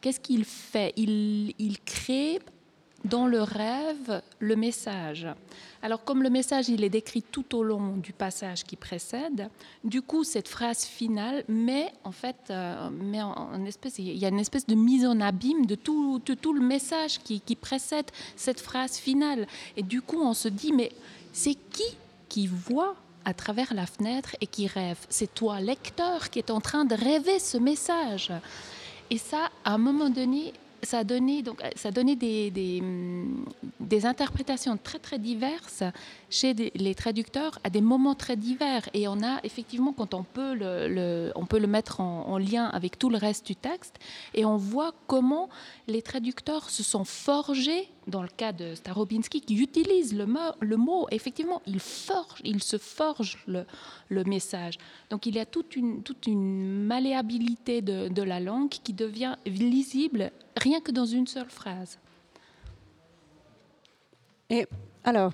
Qu'est-ce 0.00 0.20
qu'il 0.20 0.44
fait? 0.44 0.92
Il 0.96 1.76
crée 1.84 2.38
dans 3.06 3.26
le 3.26 3.42
rêve 3.42 4.22
le 4.38 4.56
message. 4.56 5.26
Alors 5.82 6.04
comme 6.04 6.22
le 6.22 6.30
message 6.30 6.68
il 6.68 6.84
est 6.84 6.88
décrit 6.88 7.22
tout 7.22 7.56
au 7.56 7.62
long 7.62 7.96
du 7.96 8.12
passage 8.12 8.64
qui 8.64 8.76
précède, 8.76 9.48
du 9.84 10.02
coup 10.02 10.24
cette 10.24 10.48
phrase 10.48 10.84
finale 10.84 11.44
met 11.48 11.92
en 12.04 12.12
fait 12.12 12.36
euh, 12.50 12.90
met 12.90 13.20
espèce, 13.66 13.98
il 13.98 14.16
y 14.16 14.24
a 14.24 14.28
une 14.28 14.40
espèce 14.40 14.66
de 14.66 14.74
mise 14.74 15.06
en 15.06 15.20
abîme 15.20 15.66
de 15.66 15.74
tout, 15.74 16.20
tout 16.20 16.52
le 16.52 16.60
message 16.60 17.18
qui, 17.20 17.40
qui, 17.40 17.56
précède 17.56 18.06
cette 18.36 18.60
phrase 18.60 18.96
finale. 18.96 19.46
Et 19.76 19.82
du 19.82 20.02
coup 20.02 20.20
on 20.20 20.34
se 20.34 20.48
dit 20.48 20.72
mais 20.72 20.90
c'est 21.32 21.54
qui 21.54 21.96
qui 22.28 22.46
voit 22.46 22.96
à 23.24 23.34
travers 23.34 23.74
la 23.74 23.86
fenêtre 23.86 24.36
et 24.40 24.46
qui 24.46 24.66
rêve? 24.66 24.98
C'est 25.08 25.34
toi 25.34 25.60
lecteur 25.60 26.30
qui 26.30 26.38
est 26.38 26.50
en 26.50 26.60
train 26.60 26.84
de 26.84 26.94
rêver 26.94 27.38
ce 27.38 27.58
message. 27.58 28.32
Et 29.10 29.18
ça, 29.18 29.50
à 29.64 29.74
un 29.74 29.78
moment 29.78 30.10
donné, 30.10 30.52
ça 30.86 31.00
a 31.00 31.04
donné, 31.04 31.42
donc, 31.42 31.62
ça 31.74 31.88
a 31.88 31.92
des, 31.92 32.50
des, 32.50 32.82
des, 33.80 34.06
interprétations 34.06 34.78
très 34.82 34.98
très 34.98 35.18
diverses 35.18 35.82
chez 36.30 36.54
les 36.54 36.94
traducteurs 36.94 37.58
à 37.64 37.70
des 37.70 37.80
moments 37.80 38.14
très 38.14 38.36
divers. 38.36 38.88
Et 38.94 39.08
on 39.08 39.22
a 39.22 39.40
effectivement, 39.42 39.92
quand 39.92 40.14
on 40.14 40.22
peut 40.22 40.54
le, 40.54 41.32
on 41.34 41.44
peut 41.44 41.58
le 41.58 41.66
mettre 41.66 42.00
en, 42.00 42.38
lien 42.38 42.66
avec 42.66 42.98
tout 42.98 43.10
le 43.10 43.18
reste 43.18 43.46
du 43.46 43.56
texte, 43.56 43.96
et 44.34 44.44
on 44.44 44.56
voit 44.56 44.92
comment 45.06 45.48
les 45.88 46.02
traducteurs 46.02 46.70
se 46.70 46.82
sont 46.82 47.04
forgés, 47.04 47.88
dans 48.06 48.22
le 48.22 48.28
cas 48.28 48.52
de 48.52 48.76
Starobinski, 48.76 49.40
qui 49.40 49.56
utilise 49.56 50.14
le 50.14 50.26
mot, 50.26 50.52
le 50.60 50.76
mot 50.76 51.08
effectivement, 51.10 51.60
il, 51.66 51.80
forge, 51.80 52.40
il 52.44 52.62
se 52.62 52.78
forge 52.78 53.38
le, 53.48 53.64
le 54.08 54.22
message. 54.22 54.78
Donc 55.10 55.26
il 55.26 55.34
y 55.34 55.40
a 55.40 55.46
toute 55.46 55.74
une, 55.74 56.02
toute 56.02 56.28
une 56.28 56.84
malléabilité 56.84 57.82
de 57.82 58.22
la 58.22 58.38
langue 58.38 58.68
qui 58.68 58.92
devient 58.92 59.34
lisible 59.46 60.30
rien 60.56 60.80
que 60.80 60.90
dans 60.90 61.06
une 61.06 61.26
seule 61.26 61.50
phrase. 61.50 61.98
Et 64.48 64.66
alors, 65.04 65.32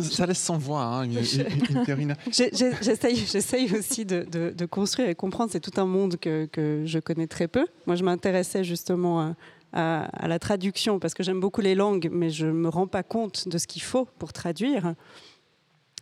Ça 0.00 0.26
laisse 0.26 0.38
sans 0.38 0.58
voix, 0.58 0.82
hein, 0.82 1.04
une, 1.04 1.18
J'essaye 2.30 3.76
aussi 3.76 4.04
de, 4.04 4.66
construire 4.66 5.08
et 5.08 5.14
comprendre. 5.14 5.50
C'est 5.52 5.60
tout 5.60 5.80
un 5.80 5.86
monde 5.86 6.16
que, 6.16 6.82
je 6.84 6.98
connais 6.98 7.26
très 7.26 7.48
peu. 7.48 7.66
Moi, 7.86 7.96
je 7.96 8.04
m'intéressais 8.04 8.64
justement 8.64 9.34
à, 9.72 10.26
la 10.26 10.38
traduction 10.38 10.98
parce 10.98 11.14
que 11.14 11.22
j'aime 11.22 11.40
beaucoup 11.40 11.60
les 11.60 11.74
langues, 11.74 12.08
mais 12.12 12.30
je 12.30 12.46
ne 12.46 12.52
me 12.52 12.68
rends 12.68 12.86
pas 12.86 13.02
compte 13.02 13.48
de 13.48 13.58
ce 13.58 13.66
qu'il 13.66 13.82
faut 13.82 14.06
pour 14.18 14.32
traduire, 14.32 14.94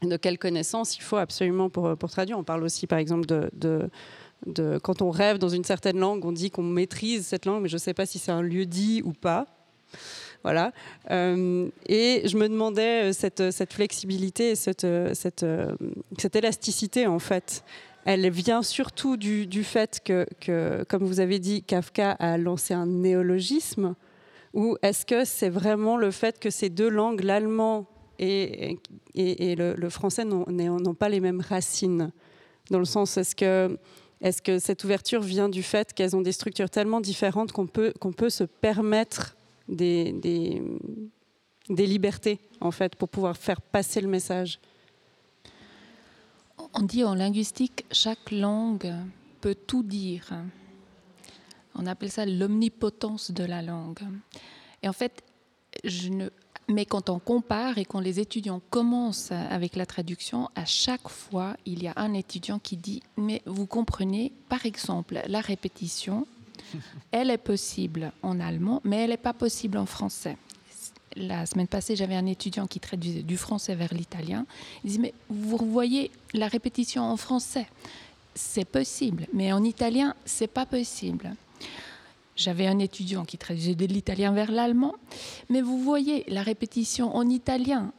de 0.02 0.16
quelles 0.16 0.38
connaissances 0.38 0.96
il 0.96 1.02
faut 1.02 1.16
absolument 1.16 1.70
pour, 1.70 1.96
pour 1.96 2.10
traduire. 2.10 2.38
On 2.38 2.44
parle 2.44 2.64
aussi, 2.64 2.86
par 2.86 2.98
exemple, 2.98 3.26
de 3.26 3.50
de, 3.52 3.88
quand 4.82 5.02
on 5.02 5.10
rêve 5.10 5.38
dans 5.38 5.48
une 5.48 5.64
certaine 5.64 5.98
langue, 5.98 6.24
on 6.24 6.32
dit 6.32 6.50
qu'on 6.50 6.62
maîtrise 6.62 7.26
cette 7.26 7.46
langue, 7.46 7.62
mais 7.62 7.68
je 7.68 7.76
ne 7.76 7.80
sais 7.80 7.94
pas 7.94 8.06
si 8.06 8.18
c'est 8.18 8.32
un 8.32 8.42
lieu 8.42 8.66
dit 8.66 9.02
ou 9.04 9.12
pas. 9.12 9.46
Voilà. 10.42 10.72
Euh, 11.10 11.68
et 11.86 12.22
je 12.24 12.36
me 12.36 12.48
demandais 12.48 13.10
euh, 13.10 13.12
cette, 13.12 13.72
flexibilité, 13.72 14.54
cette, 14.56 14.84
euh, 14.84 15.14
cette, 15.14 16.36
élasticité, 16.36 17.06
en 17.06 17.18
fait, 17.18 17.64
elle 18.04 18.28
vient 18.30 18.62
surtout 18.62 19.16
du, 19.16 19.64
fait 19.64 20.02
que, 20.04 20.84
comme 20.88 21.04
vous 21.04 21.20
avez 21.20 21.38
dit, 21.38 21.62
Kafka 21.62 22.12
a 22.12 22.38
lancé 22.38 22.74
un 22.74 22.86
néologisme, 22.86 23.94
ou 24.54 24.76
est-ce 24.82 25.06
que 25.06 25.24
c'est 25.24 25.48
vraiment 25.48 25.96
le 25.96 26.10
fait 26.10 26.38
que 26.38 26.50
ces 26.50 26.68
deux 26.68 26.88
langues, 26.88 27.22
l'allemand 27.22 27.86
et 28.18 28.78
le, 29.14 29.74
le, 29.74 29.88
français, 29.90 30.24
n'ont 30.24 30.94
pas 30.94 31.08
les 31.08 31.20
mêmes 31.20 31.40
racines? 31.40 32.10
Dans 32.70 32.78
le 32.78 32.84
sens, 32.84 33.16
est-ce 33.16 33.34
que 33.36 33.78
est-ce 34.22 34.40
que 34.40 34.60
cette 34.60 34.84
ouverture 34.84 35.20
vient 35.20 35.48
du 35.48 35.64
fait 35.64 35.92
qu'elles 35.92 36.14
ont 36.14 36.22
des 36.22 36.30
structures 36.30 36.70
tellement 36.70 37.00
différentes 37.00 37.50
qu'on 37.50 37.66
peut, 37.66 37.92
qu'on 37.98 38.12
peut 38.12 38.30
se 38.30 38.44
permettre 38.44 39.36
des, 39.68 40.12
des, 41.68 41.86
libertés, 41.86 42.38
en 42.60 42.70
fait, 42.70 42.94
pour 42.94 43.08
pouvoir 43.08 43.36
faire 43.36 43.60
passer 43.60 44.00
le 44.00 44.06
message? 44.06 44.60
On 46.72 46.82
dit 46.82 47.02
en 47.02 47.16
linguistique, 47.16 47.84
chaque 47.90 48.30
langue 48.30 48.94
peut 49.40 49.56
tout 49.56 49.82
dire. 49.82 50.32
On 51.74 51.86
appelle 51.86 52.10
ça 52.10 52.24
l'omnipotence 52.24 53.32
de 53.32 53.42
la 53.42 53.60
langue. 53.60 54.02
Et 54.84 54.88
en 54.88 54.92
fait, 54.92 55.24
je 55.82 56.10
ne, 56.10 56.28
mais 56.68 56.86
quand 56.86 57.10
on 57.10 57.18
compare 57.18 57.78
et 57.78 57.84
quand 57.84 58.00
les 58.00 58.20
étudiants 58.20 58.60
commencent 58.70 59.32
avec 59.32 59.76
la 59.76 59.86
traduction, 59.86 60.48
à 60.54 60.64
chaque 60.64 61.08
fois, 61.08 61.56
il 61.66 61.82
y 61.82 61.88
a 61.88 61.92
un 61.96 62.14
étudiant 62.14 62.58
qui 62.58 62.76
dit, 62.76 63.02
mais 63.16 63.42
vous 63.46 63.66
comprenez, 63.66 64.32
par 64.48 64.64
exemple, 64.66 65.20
la 65.26 65.40
répétition, 65.40 66.26
elle 67.12 67.30
est 67.30 67.38
possible 67.38 68.12
en 68.22 68.40
allemand, 68.40 68.80
mais 68.84 68.98
elle 68.98 69.10
n'est 69.10 69.16
pas 69.16 69.34
possible 69.34 69.78
en 69.78 69.86
français. 69.86 70.36
La 71.14 71.44
semaine 71.44 71.66
passée, 71.66 71.94
j'avais 71.94 72.14
un 72.14 72.26
étudiant 72.26 72.66
qui 72.66 72.80
traduisait 72.80 73.22
du 73.22 73.36
français 73.36 73.74
vers 73.74 73.92
l'italien. 73.92 74.46
Il 74.84 74.92
dit, 74.92 74.98
mais 74.98 75.12
vous 75.28 75.58
voyez 75.58 76.10
la 76.32 76.48
répétition 76.48 77.02
en 77.02 77.18
français, 77.18 77.66
c'est 78.34 78.64
possible, 78.64 79.26
mais 79.34 79.52
en 79.52 79.62
italien, 79.62 80.14
c'est 80.24 80.46
pas 80.46 80.64
possible. 80.64 81.34
J'avais 82.36 82.66
un 82.66 82.78
étudiant 82.78 83.24
qui 83.24 83.38
traduisait 83.38 83.74
de 83.74 83.86
l'italien 83.86 84.32
vers 84.32 84.50
l'allemand. 84.50 84.94
Mais 85.48 85.60
vous 85.60 85.78
voyez, 85.78 86.24
la 86.28 86.42
répétition 86.42 87.14
en 87.14 87.28
italien, 87.28 87.92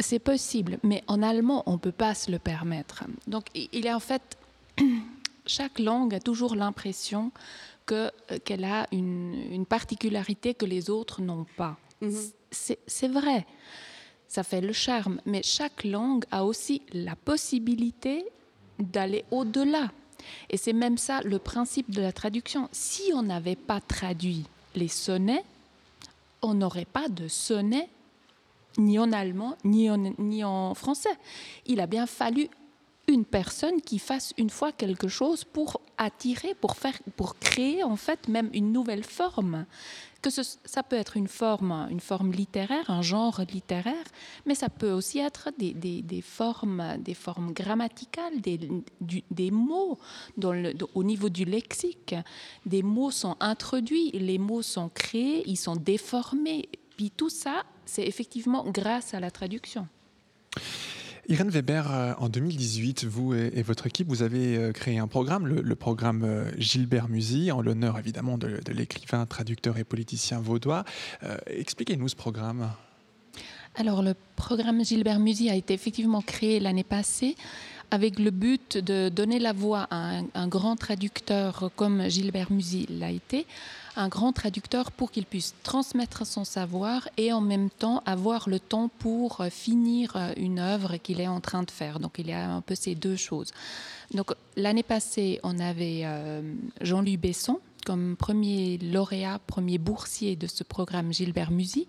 c'est 0.00 0.18
possible, 0.18 0.78
mais 0.82 1.02
en 1.06 1.22
allemand, 1.22 1.62
on 1.66 1.72
ne 1.72 1.78
peut 1.78 1.92
pas 1.92 2.14
se 2.14 2.30
le 2.30 2.38
permettre. 2.38 3.04
Donc, 3.26 3.46
il 3.54 3.86
est 3.86 3.92
en 3.92 4.00
fait, 4.00 4.38
chaque 5.46 5.78
langue 5.78 6.14
a 6.14 6.20
toujours 6.20 6.54
l'impression 6.54 7.32
euh, 7.92 8.10
qu'elle 8.44 8.64
a 8.64 8.86
une, 8.92 9.64
particularité 9.68 10.54
que 10.54 10.64
les 10.64 10.90
autres 10.90 11.20
n'ont 11.20 11.46
pas. 11.56 11.76
Mhm. 12.00 12.12
C'est, 12.50 13.08
vrai, 13.08 13.46
ça 14.28 14.42
fait 14.42 14.60
le 14.60 14.72
charme, 14.72 15.20
mais 15.26 15.42
chaque 15.42 15.84
langue 15.84 16.24
a 16.30 16.44
aussi 16.44 16.82
la 16.92 17.16
possibilité 17.16 18.24
d'aller 18.78 19.24
au-delà 19.30 19.90
et 20.50 20.56
c'est 20.56 20.72
même 20.72 20.98
ça 20.98 21.20
le 21.22 21.38
principe 21.38 21.90
de 21.90 22.00
la 22.00 22.12
traduction. 22.12 22.68
Si 22.72 23.12
on 23.14 23.22
n'avait 23.22 23.56
pas 23.56 23.80
traduit 23.80 24.44
les 24.74 24.88
sonnets, 24.88 25.44
on 26.42 26.54
n'aurait 26.54 26.84
pas 26.84 27.08
de 27.08 27.28
sonnets 27.28 27.88
ni 28.78 28.98
en 28.98 29.12
allemand, 29.12 29.56
ni 29.64 29.90
en, 29.90 29.98
ni 30.18 30.44
en 30.44 30.74
français. 30.74 31.16
Il 31.66 31.80
a 31.80 31.86
bien 31.86 32.06
fallu 32.06 32.48
une 33.08 33.24
personne 33.24 33.80
qui 33.80 33.98
fasse 33.98 34.34
une 34.36 34.50
fois 34.50 34.72
quelque 34.72 35.08
chose 35.08 35.44
pour 35.44 35.80
attirer, 35.96 36.54
pour 36.54 36.76
faire, 36.76 36.98
pour 37.16 37.38
créer 37.38 37.82
en 37.82 37.96
fait 37.96 38.28
même 38.28 38.50
une 38.52 38.72
nouvelle 38.72 39.04
forme 39.04 39.66
que 40.20 40.30
ça 40.30 40.82
peut 40.82 40.96
être 40.96 41.16
une 41.16 41.28
forme, 41.28 41.86
une 41.90 42.00
forme 42.00 42.32
littéraire, 42.32 42.90
un 42.90 43.02
genre 43.02 43.40
littéraire, 43.52 44.04
mais 44.46 44.54
ça 44.54 44.68
peut 44.68 44.90
aussi 44.90 45.18
être 45.18 45.50
des, 45.58 45.72
des, 45.72 46.22
formes, 46.22 46.96
des 46.98 47.14
formes 47.14 47.52
grammaticales, 47.52 48.40
des, 48.40 48.58
des 49.30 49.50
mots 49.50 49.98
au 50.94 51.04
niveau 51.04 51.28
du 51.28 51.44
lexique. 51.44 52.14
Des 52.66 52.82
mots 52.82 53.10
sont 53.10 53.36
introduits, 53.40 54.10
les 54.12 54.38
mots 54.38 54.62
sont 54.62 54.88
créés, 54.88 55.44
ils 55.46 55.56
sont 55.56 55.76
déformés. 55.76 56.68
Puis 56.96 57.12
tout 57.12 57.30
ça, 57.30 57.62
c'est 57.84 58.06
effectivement 58.06 58.64
grâce 58.68 59.14
à 59.14 59.20
la 59.20 59.30
traduction. 59.30 59.86
Irène 61.30 61.50
Weber, 61.50 61.92
euh, 61.92 62.14
en 62.16 62.30
2018, 62.30 63.04
vous 63.04 63.34
et, 63.34 63.60
votre 63.60 63.86
équipe, 63.86 64.08
vous 64.08 64.22
avez 64.22 64.56
euh, 64.56 64.72
créé 64.72 64.96
un 64.96 65.06
programme, 65.06 65.46
le, 65.46 65.74
programme 65.74 66.24
euh, 66.24 66.50
Gilbert 66.56 67.10
Musy, 67.10 67.52
en 67.52 67.60
l'honneur 67.60 67.98
évidemment 67.98 68.38
de, 68.38 68.58
l'écrivain, 68.72 69.26
traducteur 69.26 69.76
et 69.76 69.84
politicien 69.84 70.40
vaudois. 70.40 70.84
Expliquez-nous 71.46 72.08
ce 72.08 72.16
programme. 72.16 72.70
Alors, 73.74 74.02
le 74.02 74.14
programme 74.36 74.82
Gilbert 74.82 75.20
Musy 75.20 75.50
a 75.50 75.54
été 75.54 75.74
effectivement 75.74 76.22
créé 76.22 76.60
l'année 76.60 76.82
passée 76.82 77.36
avec 77.90 78.18
le 78.18 78.30
but 78.30 78.78
de 78.78 79.10
donner 79.10 79.38
la 79.38 79.52
voix 79.52 79.86
à 79.90 80.20
un, 80.34 80.48
grand 80.48 80.76
traducteur 80.76 81.70
comme 81.76 82.08
Gilbert 82.08 82.50
Musy 82.50 82.86
l'a 82.88 83.10
été, 83.10 83.46
un 83.98 84.08
grand 84.08 84.32
traducteur 84.32 84.92
pour 84.92 85.10
qu'il 85.10 85.26
puisse 85.26 85.54
transmettre 85.62 86.24
son 86.24 86.44
savoir 86.44 87.08
et 87.16 87.32
en 87.32 87.40
même 87.40 87.68
temps 87.68 88.02
avoir 88.06 88.48
le 88.48 88.60
temps 88.60 88.88
pour 88.98 89.44
finir 89.50 90.16
une 90.36 90.60
œuvre 90.60 90.96
qu'il 90.96 91.20
est 91.20 91.28
en 91.28 91.40
train 91.40 91.64
de 91.64 91.70
faire. 91.70 91.98
Donc 91.98 92.14
il 92.18 92.28
y 92.28 92.32
a 92.32 92.48
un 92.50 92.60
peu 92.60 92.74
ces 92.74 92.94
deux 92.94 93.16
choses. 93.16 93.52
Donc 94.14 94.32
l'année 94.56 94.82
passée, 94.82 95.40
on 95.42 95.58
avait 95.58 96.02
euh, 96.04 96.40
Jean-Louis 96.80 97.16
Besson 97.16 97.60
comme 97.84 98.16
premier 98.16 98.78
lauréat, 98.78 99.40
premier 99.46 99.78
boursier 99.78 100.36
de 100.36 100.46
ce 100.46 100.62
programme 100.62 101.12
Gilbert 101.12 101.50
Musy 101.50 101.86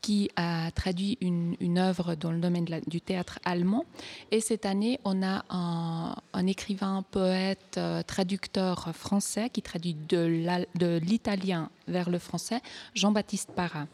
qui 0.00 0.30
a 0.36 0.70
traduit 0.70 1.18
une, 1.20 1.78
œuvre 1.78 2.14
dans 2.14 2.32
le 2.32 2.38
domaine 2.38 2.66
du 2.86 3.00
théâtre 3.00 3.38
allemand. 3.44 3.84
Et 4.30 4.40
cette 4.40 4.66
année, 4.66 4.98
on 5.04 5.22
a 5.22 5.44
un, 5.50 6.46
écrivain, 6.46 7.04
poète, 7.10 7.76
euh, 7.76 8.02
traducteur 8.02 8.94
français 8.94 9.50
qui 9.50 9.62
traduit 9.62 9.94
de 9.94 10.98
l'italien 10.98 11.70
vers 11.86 12.10
le 12.10 12.18
français, 12.18 12.60
Jean-Baptiste 12.94 13.50
Parra. 13.54 13.86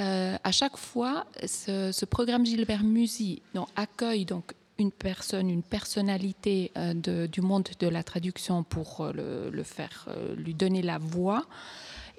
Euh, 0.00 0.36
à 0.42 0.52
chaque 0.52 0.76
fois, 0.76 1.26
ce, 1.44 2.04
programme 2.04 2.46
Gilbert 2.46 2.82
Musy 2.82 3.42
accueille 3.76 4.24
donc 4.24 4.52
une 4.78 4.90
personne, 4.90 5.50
une 5.50 5.62
personnalité 5.62 6.72
euh, 6.76 7.26
du 7.26 7.40
monde 7.40 7.68
de 7.78 7.88
la 7.88 8.02
traduction 8.02 8.64
pour 8.64 9.10
le, 9.14 9.62
faire, 9.62 10.08
lui 10.36 10.54
donner 10.54 10.82
la 10.82 10.98
voix. 10.98 11.46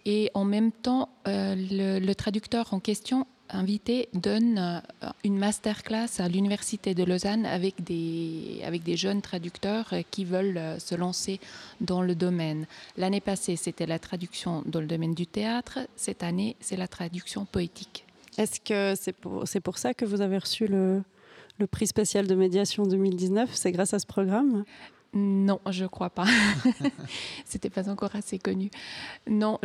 Et 0.06 0.30
en 0.34 0.44
même 0.44 0.72
temps, 0.72 1.10
euh, 1.28 1.56
le, 1.56 2.14
traducteur 2.14 2.74
en 2.74 2.80
question 2.80 3.26
invité 3.50 4.10
donne 4.14 4.58
euh, 4.58 5.10
une 5.24 5.38
masterclass 5.38 6.20
à 6.20 6.28
l'Université 6.28 6.94
de 6.94 7.04
Lausanne 7.04 7.46
avec 7.46 7.84
des, 7.84 8.62
avec 8.66 8.84
des 8.84 8.98
jeunes 8.98 9.22
traducteurs 9.22 9.94
euh, 9.94 10.02
qui 10.12 10.26
veulent 10.26 10.60
se 10.80 10.96
lancer 10.96 11.40
dans 11.80 12.02
le 12.02 12.16
domaine. 12.16 12.66
L'année 12.98 13.22
passée, 13.22 13.56
c'était 13.56 13.86
la 13.86 14.00
traduction 14.00 14.64
dans 14.66 14.82
le 14.82 14.88
domaine 14.88 15.14
du 15.14 15.28
théâtre. 15.28 15.80
Cette 15.96 16.24
année, 16.24 16.56
c'est 16.60 16.78
la 16.78 16.88
traduction 16.88 17.46
poétique. 17.46 18.06
Est-ce 18.38 18.60
que 18.60 19.00
c'est 19.00 19.14
pour, 19.14 19.48
c'est 19.48 19.60
pour 19.60 19.78
ça 19.78 19.94
que 19.94 20.06
vous 20.06 20.22
avez 20.22 20.38
reçu 20.38 20.68
le, 20.68 21.04
le 21.60 21.68
prix 21.68 21.88
spécial 21.88 22.28
de 22.28 22.36
médiation 22.36 22.84
2019 22.84 23.52
C'est 23.54 23.72
grâce 23.72 23.94
à 23.94 24.00
ce 24.00 24.08
programme? 24.08 24.64
Non, 25.14 25.60
je 25.70 25.86
crois 25.86 26.10
pas. 26.10 26.26
C'était 27.46 27.70
pas 27.70 27.90
encore 27.90 28.16
assez 28.16 28.40
connu. 28.40 28.72
Non, 29.30 29.60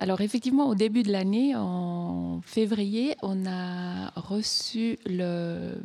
alors 0.00 0.20
effectivement, 0.20 0.68
au 0.68 0.74
début 0.74 1.02
de 1.02 1.12
l'année, 1.12 1.54
en 1.56 2.40
février, 2.42 3.16
on 3.22 3.46
a 3.46 4.10
reçu 4.16 4.98
le 5.06 5.80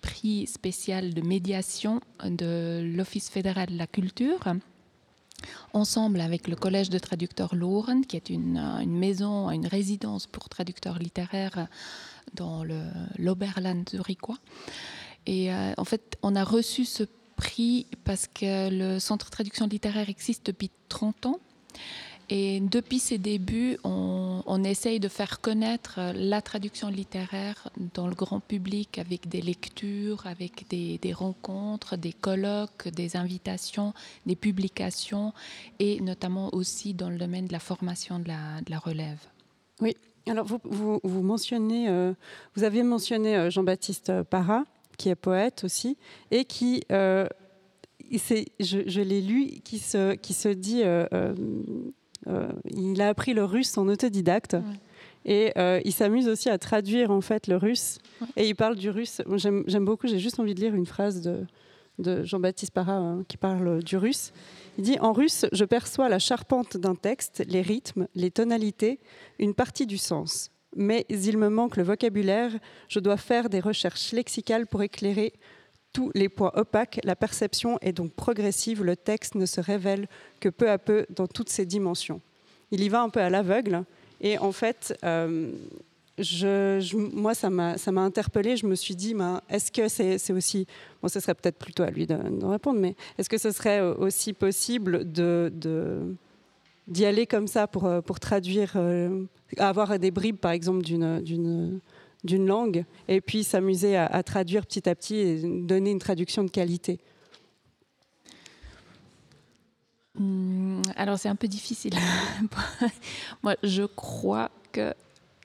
prix 0.00 0.46
spécial 0.46 1.14
de 1.14 1.20
médiation 1.20 2.00
de 2.24 2.92
l'Office 2.94 3.28
fédéral 3.28 3.68
de 3.70 3.78
la 3.78 3.88
culture 3.88 4.40
ensemble 5.72 6.20
avec 6.20 6.48
le 6.48 6.56
Collège 6.56 6.90
de 6.90 6.98
traducteurs 6.98 7.54
Lauren, 7.54 8.02
qui 8.02 8.16
est 8.16 8.30
une, 8.30 8.58
une 8.58 8.96
maison, 8.96 9.50
une 9.50 9.66
résidence 9.66 10.26
pour 10.26 10.48
traducteurs 10.48 10.98
littéraires 10.98 11.68
dans 12.34 12.64
l'Oberland 13.18 13.88
zurichois. 13.88 14.38
Et 15.26 15.52
euh, 15.52 15.72
en 15.76 15.84
fait, 15.84 16.16
on 16.22 16.36
a 16.36 16.44
reçu 16.44 16.84
ce 16.84 17.04
parce 18.04 18.26
que 18.26 18.70
le 18.70 18.98
Centre 18.98 19.26
de 19.26 19.30
traduction 19.30 19.66
littéraire 19.66 20.08
existe 20.08 20.46
depuis 20.46 20.70
30 20.88 21.26
ans. 21.26 21.40
Et 22.28 22.58
depuis 22.58 22.98
ses 22.98 23.18
débuts, 23.18 23.78
on, 23.84 24.64
essaye 24.64 24.98
de 24.98 25.06
faire 25.06 25.40
connaître 25.40 26.00
la 26.14 26.42
traduction 26.42 26.88
littéraire 26.88 27.68
dans 27.94 28.08
le 28.08 28.16
grand 28.16 28.40
public 28.40 28.98
avec 28.98 29.28
des 29.28 29.40
lectures, 29.40 30.26
avec 30.26 30.66
des, 30.68 31.12
rencontres, 31.12 31.96
des 31.96 32.12
colloques, 32.12 32.88
des 32.88 33.16
invitations, 33.16 33.94
des 34.24 34.34
publications 34.34 35.32
et 35.78 36.00
notamment 36.00 36.52
aussi 36.52 36.94
dans 36.94 37.10
le 37.10 37.16
domaine 37.16 37.46
de 37.46 37.52
la 37.52 37.60
formation 37.60 38.18
de 38.18 38.28
la, 38.28 38.78
relève. 38.78 39.20
Oui, 39.80 39.94
alors 40.26 40.46
vous, 40.46 41.00
vous, 41.04 41.22
mentionnez, 41.22 41.88
euh, 41.88 42.12
vous 42.56 42.64
aviez 42.64 42.82
mentionné 42.82 43.36
euh, 43.36 43.50
Jean-Baptiste 43.50 44.22
Parra 44.24 44.64
qui 44.96 45.08
est 45.08 45.14
poète 45.14 45.64
aussi, 45.64 45.96
et 46.30 46.44
qui, 46.44 46.82
euh, 46.92 47.26
je, 48.10 49.00
l'ai 49.00 49.20
lu, 49.20 49.60
qui 49.64 49.78
se, 49.78 50.14
qui 50.14 50.32
se 50.32 50.48
dit, 50.48 50.82
euh, 50.84 51.06
euh, 52.26 52.48
il 52.64 53.00
a 53.00 53.08
appris 53.08 53.34
le 53.34 53.44
russe 53.44 53.76
en 53.78 53.88
autodidacte. 53.88 54.56
Et 55.28 55.52
il 55.84 55.92
s'amuse 55.92 56.28
aussi 56.28 56.48
à 56.48 56.58
traduire 56.58 57.10
en 57.10 57.20
fait 57.20 57.48
le 57.48 57.56
russe. 57.56 57.98
Et 58.36 58.48
il 58.48 58.54
parle 58.54 58.76
du 58.76 58.90
russe. 58.90 59.22
J'aime 59.36 59.84
beaucoup, 59.84 60.06
j'ai 60.06 60.20
juste 60.20 60.38
envie 60.38 60.54
de 60.54 60.60
lire 60.60 60.74
une 60.74 60.86
phrase 60.86 61.20
de, 61.20 61.44
de 61.98 62.22
Jean-Baptiste 62.22 62.72
Parra 62.72 62.94
hein, 62.94 63.24
qui 63.26 63.36
parle 63.36 63.82
du 63.82 63.96
russe. 63.96 64.32
Il 64.78 64.84
dit 64.84 64.98
En 65.00 65.12
russe, 65.12 65.46
je 65.50 65.64
perçois 65.64 66.08
la 66.08 66.20
charpente 66.20 66.76
d'un 66.76 66.94
texte, 66.94 67.44
les 67.48 67.60
rythmes, 67.60 68.06
les 68.14 68.30
tonalités, 68.30 69.00
une 69.40 69.54
partie 69.54 69.86
du 69.86 69.98
sens 69.98 70.52
mais 70.76 71.06
il 71.08 71.38
me 71.38 71.48
manque 71.48 71.76
le 71.76 71.82
vocabulaire. 71.82 72.52
Je 72.88 73.00
dois 73.00 73.16
faire 73.16 73.48
des 73.48 73.60
recherches 73.60 74.12
lexicales 74.12 74.66
pour 74.66 74.82
éclairer 74.82 75.32
tous 75.92 76.10
les 76.14 76.28
points 76.28 76.52
opaques. 76.54 77.00
La 77.04 77.16
perception 77.16 77.78
est 77.80 77.92
donc 77.92 78.12
progressive. 78.12 78.84
Le 78.84 78.96
texte 78.96 79.34
ne 79.34 79.46
se 79.46 79.60
révèle 79.60 80.08
que 80.40 80.48
peu 80.48 80.70
à 80.70 80.78
peu 80.78 81.06
dans 81.10 81.26
toutes 81.26 81.48
ses 81.48 81.66
dimensions. 81.66 82.20
Il 82.70 82.82
y 82.82 82.88
va 82.88 83.02
un 83.02 83.08
peu 83.08 83.20
à 83.20 83.30
l'aveugle. 83.30 83.84
Et 84.20 84.38
en 84.38 84.52
fait, 84.52 84.96
euh, 85.04 85.50
moi, 86.94 87.34
ça 87.34 87.50
m'a 87.50 88.00
interpellée. 88.02 88.56
Je 88.56 88.66
me 88.66 88.74
suis 88.74 88.94
dit, 88.94 89.14
ben, 89.14 89.40
est-ce 89.48 89.72
que 89.72 89.88
c'est 89.88 90.32
aussi, 90.32 90.66
bon, 91.00 91.08
ce 91.08 91.20
serait 91.20 91.34
peut-être 91.34 91.58
plutôt 91.58 91.82
à 91.82 91.90
lui 91.90 92.06
de, 92.06 92.44
répondre, 92.44 92.80
mais 92.80 92.94
est-ce 93.18 93.28
que 93.28 93.38
ce 93.38 93.50
serait 93.50 93.80
aussi 93.80 94.32
possible 94.32 95.10
de 95.10 95.50
d'y 96.86 97.04
aller 97.04 97.26
comme 97.26 97.46
ça 97.46 97.66
pour, 97.66 97.84
euh, 97.84 98.00
pour 98.00 98.20
traduire, 98.20 98.72
euh, 98.76 99.24
avoir 99.58 99.98
des 99.98 100.10
bribes 100.10 100.36
par 100.36 100.52
exemple 100.52 100.84
d'une 100.84 101.80
langue 102.46 102.84
et 103.08 103.20
puis 103.20 103.44
s'amuser 103.44 103.96
à, 103.96 104.22
traduire 104.22 104.66
petit 104.66 104.88
à 104.88 104.94
petit 104.94 105.16
et 105.16 105.42
donner 105.42 105.90
une 105.90 105.98
traduction 105.98 106.44
de 106.44 106.50
qualité 106.50 107.00
hmm, 110.18 110.82
Alors 110.96 111.18
c'est 111.18 111.28
un 111.28 111.36
peu 111.36 111.48
difficile. 111.48 111.94
Moi 113.42 113.56
je 113.62 113.84
crois 113.84 114.50
que 114.72 114.94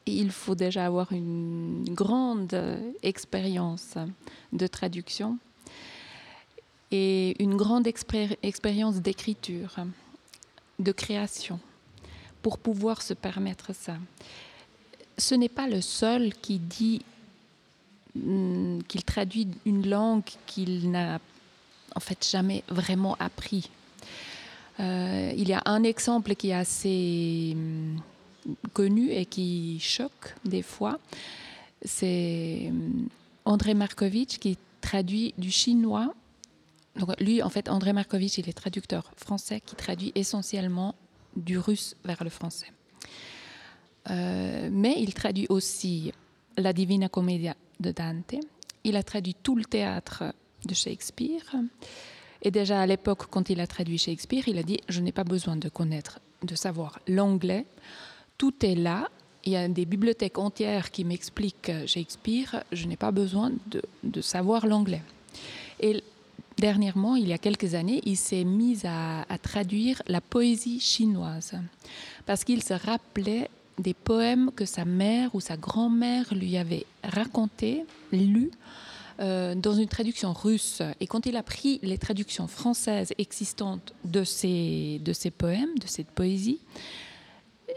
il 0.07 0.31
faut 0.31 0.55
déjà 0.55 0.87
avoir 0.87 1.11
une 1.11 1.83
grande 1.89 2.59
expérience 3.03 3.95
de 4.51 4.65
traduction 4.65 5.37
et 6.89 7.41
une 7.41 7.55
grande 7.55 7.87
expérience 7.87 8.95
d'écriture 8.95 9.77
de 10.83 10.91
création 10.91 11.59
pour 12.41 12.57
pouvoir 12.57 13.01
se 13.01 13.13
permettre 13.13 13.73
ça. 13.73 13.97
Ce 15.17 15.35
n'est 15.35 15.49
pas 15.49 15.67
le 15.67 15.81
seul 15.81 16.33
qui 16.33 16.57
dit 16.59 17.01
hmm, 18.15 18.79
qu'il 18.87 19.03
traduit 19.03 19.47
une 19.65 19.87
langue 19.87 20.23
qu'il 20.45 20.89
n'a 20.91 21.19
en 21.95 21.99
fait 21.99 22.27
jamais 22.29 22.63
vraiment 22.69 23.15
appris. 23.19 23.69
Euh, 24.79 25.33
il 25.37 25.47
y 25.47 25.53
a 25.53 25.61
un 25.65 25.83
exemple 25.83 26.35
qui 26.35 26.49
est 26.49 26.53
assez 26.53 27.53
hmm, 27.55 27.97
connu 28.73 29.11
et 29.11 29.25
qui 29.25 29.79
choque 29.79 30.35
des 30.45 30.63
fois. 30.63 30.99
C'est 31.83 32.69
hmm, 32.71 33.07
André 33.45 33.73
Markovitch 33.73 34.39
qui 34.39 34.57
traduit 34.81 35.33
du 35.37 35.51
chinois 35.51 36.13
lui, 37.19 37.41
en 37.41 37.49
fait, 37.49 37.69
André 37.69 37.93
Markovitch, 37.93 38.37
il 38.37 38.49
est 38.49 38.53
traducteur 38.53 39.11
français 39.15 39.61
qui 39.61 39.75
traduit 39.75 40.11
essentiellement 40.15 40.95
du 41.35 41.57
russe 41.57 41.95
vers 42.03 42.23
le 42.23 42.29
français. 42.29 42.71
Euh, 44.09 44.69
mais 44.71 44.95
il 44.97 45.13
traduit 45.13 45.45
aussi 45.49 46.11
la 46.57 46.73
Divina 46.73 47.07
Commedia 47.07 47.55
de 47.79 47.91
Dante. 47.91 48.35
Il 48.83 48.95
a 48.95 49.03
traduit 49.03 49.35
tout 49.35 49.55
le 49.55 49.65
théâtre 49.65 50.33
de 50.65 50.73
Shakespeare. 50.73 51.55
Et 52.41 52.51
déjà 52.51 52.81
à 52.81 52.85
l'époque, 52.85 53.27
quand 53.29 53.49
il 53.49 53.59
a 53.59 53.67
traduit 53.67 53.97
Shakespeare, 53.97 54.47
il 54.47 54.57
a 54.57 54.63
dit 54.63 54.79
Je 54.89 55.01
n'ai 55.01 55.11
pas 55.11 55.23
besoin 55.23 55.55
de 55.55 55.69
connaître, 55.69 56.19
de 56.43 56.55
savoir 56.55 56.99
l'anglais. 57.07 57.65
Tout 58.37 58.65
est 58.65 58.75
là. 58.75 59.09
Il 59.43 59.53
y 59.53 59.55
a 59.55 59.67
des 59.67 59.85
bibliothèques 59.85 60.37
entières 60.37 60.91
qui 60.91 61.03
m'expliquent 61.03 61.71
Shakespeare. 61.85 62.63
Je 62.71 62.87
n'ai 62.87 62.97
pas 62.97 63.11
besoin 63.11 63.51
de, 63.67 63.81
de 64.03 64.21
savoir 64.21 64.65
l'anglais. 64.67 65.01
Et 65.79 66.03
dernièrement, 66.61 67.15
il 67.15 67.27
y 67.27 67.33
a 67.33 67.37
quelques 67.37 67.73
années, 67.73 68.01
il 68.05 68.15
s'est 68.15 68.45
mis 68.45 68.77
à, 68.85 69.25
traduire 69.41 70.01
la 70.07 70.21
poésie 70.21 70.79
chinoise 70.79 71.53
parce 72.25 72.43
qu'il 72.45 72.63
se 72.63 72.75
rappelait 72.75 73.49
des 73.79 73.95
poèmes 73.95 74.51
que 74.55 74.65
sa 74.65 74.85
mère 74.85 75.33
ou 75.33 75.41
sa 75.41 75.57
grand-mère 75.57 76.33
lui 76.33 76.55
avait 76.55 76.85
racontés, 77.03 77.83
lus. 78.13 78.51
Euh, 79.19 79.53
dans 79.53 79.73
une 79.73 79.87
traduction 79.87 80.33
russe. 80.33 80.81
Et 80.99 81.05
quand 81.05 81.27
il 81.27 81.35
a 81.35 81.43
pris 81.43 81.79
les 81.83 81.99
traductions 81.99 82.47
françaises 82.47 83.13
existantes 83.19 83.93
de 84.03 84.23
ces, 84.23 84.99
de 85.03 85.13
ces 85.13 85.29
poèmes, 85.29 85.77
de 85.77 85.85
cette 85.85 86.09
poésie, 86.09 86.59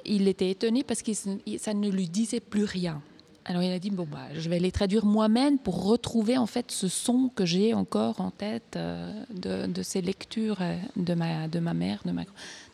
il 0.06 0.26
était 0.26 0.50
étonné 0.50 0.84
parce 0.84 1.02
que 1.02 1.12
ça 1.12 1.74
ne 1.74 1.90
lui 1.90 2.08
disait 2.08 2.40
plus 2.40 2.64
rien. 2.64 3.02
Alors 3.46 3.62
il 3.62 3.72
a 3.72 3.78
dit 3.78 3.90
bon 3.90 4.06
bah 4.10 4.26
je 4.34 4.48
vais 4.48 4.58
les 4.58 4.72
traduire 4.72 5.04
moi-même 5.04 5.58
pour 5.58 5.84
retrouver 5.84 6.38
en 6.38 6.46
fait 6.46 6.70
ce 6.70 6.88
son 6.88 7.28
que 7.28 7.44
j'ai 7.44 7.74
encore 7.74 8.20
en 8.20 8.30
tête 8.30 8.76
euh, 8.76 9.24
de, 9.30 9.82
ces 9.82 10.00
lectures 10.00 10.62
euh, 10.62 10.76
de 10.96 11.14
ma 11.14 11.46
de 11.48 11.58
ma 11.58 11.74
mère, 11.74 12.00
de 12.06 12.12
ma 12.12 12.22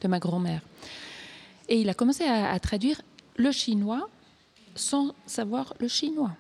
de 0.01 0.09
ma 0.09 0.19
grand-mère. 0.19 0.63
Et 1.69 1.81
il 1.81 1.89
a 1.89 1.95
commencé 1.95 2.25
à, 2.25 2.59
traduire 2.59 3.01
le 3.37 3.53
chinois 3.53 4.09
sans 4.75 5.15
savoir 5.27 5.75
le 5.79 5.89
chinois. 5.89 6.37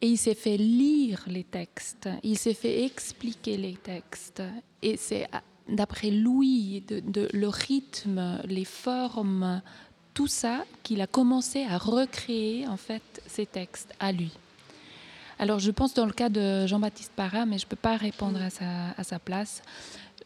Et 0.00 0.08
il 0.08 0.18
s'est 0.18 0.34
fait 0.34 0.56
lire 0.56 1.24
les 1.26 1.44
textes, 1.44 2.08
il 2.22 2.38
s'est 2.38 2.54
fait 2.54 2.84
expliquer 2.84 3.56
les 3.56 3.74
textes. 3.74 4.42
Et 4.82 4.96
c'est 4.96 5.26
d'après 5.68 6.10
Louis, 6.10 6.82
de, 6.86 7.28
le 7.32 7.48
rythme, 7.48 8.40
les 8.44 8.64
formes, 8.64 9.62
tout 10.14 10.28
ça, 10.28 10.64
qu'il 10.82 11.00
a 11.00 11.06
commencé 11.06 11.64
à 11.64 11.76
recréer 11.76 12.66
en 12.68 12.76
fait 12.76 13.02
ces 13.26 13.46
textes 13.46 13.92
à 13.98 14.12
lui. 14.12 14.32
Alors 15.38 15.58
je 15.58 15.72
pense 15.72 15.92
dans 15.94 16.06
le 16.06 16.12
cas 16.12 16.28
de 16.28 16.66
Jean-Baptiste 16.66 17.12
Parra, 17.14 17.44
mais 17.44 17.58
je 17.58 17.66
ne 17.66 17.68
peux 17.68 17.76
pas 17.76 17.96
répondre 17.96 18.40
à 18.40 18.50
sa, 18.50 19.18
place. 19.18 19.62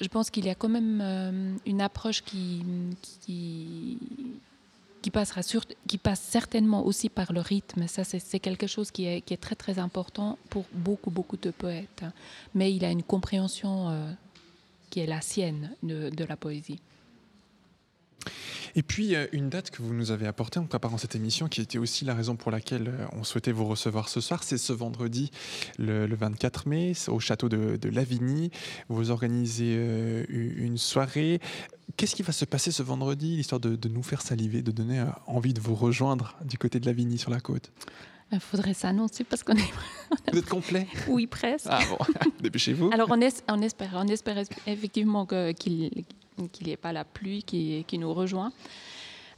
Je 0.00 0.08
pense 0.08 0.28
qu'il 0.30 0.44
y 0.44 0.50
a 0.50 0.54
quand 0.54 0.68
même 0.68 1.00
euh, 1.02 1.56
une 1.64 1.80
approche 1.80 2.22
qui, 2.22 2.62
qui, 3.22 3.98
passera 5.10 5.40
qui 5.86 5.96
passe 5.96 6.20
certainement 6.20 6.84
aussi 6.84 7.08
par 7.08 7.32
le 7.32 7.40
rythme. 7.40 7.88
Ça, 7.88 8.04
c'est 8.04 8.38
quelque 8.38 8.66
chose 8.66 8.90
qui 8.90 9.06
est, 9.06 9.40
très 9.40 9.54
très 9.54 9.78
important 9.78 10.36
pour 10.50 10.66
beaucoup 10.74 11.10
beaucoup 11.10 11.38
de 11.38 11.50
poètes. 11.50 12.04
Mais 12.54 12.74
il 12.74 12.84
a 12.84 12.90
une 12.90 13.02
compréhension 13.02 13.88
euh, 13.88 14.12
qui 14.90 15.00
est 15.00 15.06
la 15.06 15.22
sienne 15.22 15.70
de 15.82 16.24
la 16.24 16.36
poésie. 16.36 16.78
Et 18.74 18.82
puis, 18.82 19.14
euh, 19.14 19.26
une 19.32 19.48
date 19.48 19.70
que 19.70 19.82
vous 19.82 19.94
nous 19.94 20.10
avez 20.10 20.26
apportée 20.26 20.58
en 20.58 20.64
préparant 20.64 20.98
cette 20.98 21.14
émission, 21.14 21.48
qui 21.48 21.60
était 21.60 21.78
aussi 21.78 22.04
la 22.04 22.14
raison 22.14 22.36
pour 22.36 22.50
laquelle 22.50 22.88
euh, 22.88 23.06
on 23.12 23.24
souhaitait 23.24 23.52
vous 23.52 23.64
recevoir 23.64 24.08
ce 24.08 24.20
soir, 24.20 24.42
c'est 24.42 24.58
ce 24.58 24.72
vendredi, 24.72 25.30
le, 25.78 26.06
24 26.14 26.68
mai, 26.68 26.92
au 27.08 27.20
château 27.20 27.48
de, 27.48 27.88
Lavigny. 27.88 28.50
Vous 28.88 29.10
organisez 29.10 29.74
euh, 29.76 30.24
une 30.28 30.78
soirée. 30.78 31.40
Qu'est-ce 31.96 32.14
qui 32.14 32.22
va 32.22 32.32
se 32.32 32.44
passer 32.44 32.70
ce 32.70 32.82
vendredi, 32.82 33.36
l'histoire 33.36 33.60
de, 33.60 33.88
nous 33.88 34.02
faire 34.02 34.20
saliver, 34.20 34.62
de 34.62 34.70
donner 34.70 35.04
envie 35.26 35.54
de 35.54 35.60
vous 35.60 35.74
rejoindre 35.74 36.36
du 36.44 36.58
côté 36.58 36.80
de 36.80 36.86
Lavigny 36.86 37.18
sur 37.18 37.30
la 37.30 37.40
côte? 37.40 37.72
Il 38.30 38.40
faudrait 38.40 38.74
s'annoncer 38.74 39.24
parce 39.24 39.42
qu'on 39.42 39.56
est. 39.56 39.72
Vous 40.32 40.38
êtes 40.38 40.48
complet? 40.48 40.86
Oui, 41.08 41.26
presque. 41.26 41.66
Ah 41.70 41.80
bon, 41.88 41.96
dépêchez-vous. 42.42 42.90
Alors, 42.92 43.08
on, 43.10 43.18
on, 43.18 43.62
espère, 43.62 43.90
on 43.94 44.06
espère 44.06 44.36
effectivement 44.66 45.24
qu'il 45.24 46.04
qu'il 46.46 46.66
n'y 46.66 46.72
ait 46.72 46.76
pas 46.76 46.92
la 46.92 47.04
pluie 47.04 47.42
qui, 47.42 47.98
nous 47.98 48.14
rejoint. 48.14 48.52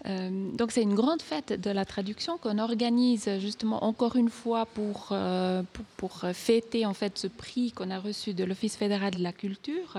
Euh, 0.06 0.50
donc 0.52 0.72
c'est 0.72 0.82
une 0.82 0.94
grande 0.94 1.20
fête 1.20 1.60
de 1.60 1.70
la 1.70 1.84
traduction 1.84 2.38
qu'on 2.38 2.58
organise 2.58 3.28
justement 3.38 3.84
encore 3.84 4.16
une 4.16 4.30
fois 4.30 4.64
pour, 4.64 5.08
euh, 5.12 5.62
pour, 5.98 6.22
fêter 6.32 6.86
en 6.86 6.94
fait 6.94 7.18
ce 7.18 7.26
prix 7.26 7.72
qu'on 7.72 7.90
a 7.90 7.98
reçu 7.98 8.32
de 8.32 8.44
l'Office 8.44 8.76
fédéral 8.76 9.12
de 9.14 9.22
la 9.22 9.32
culture. 9.32 9.98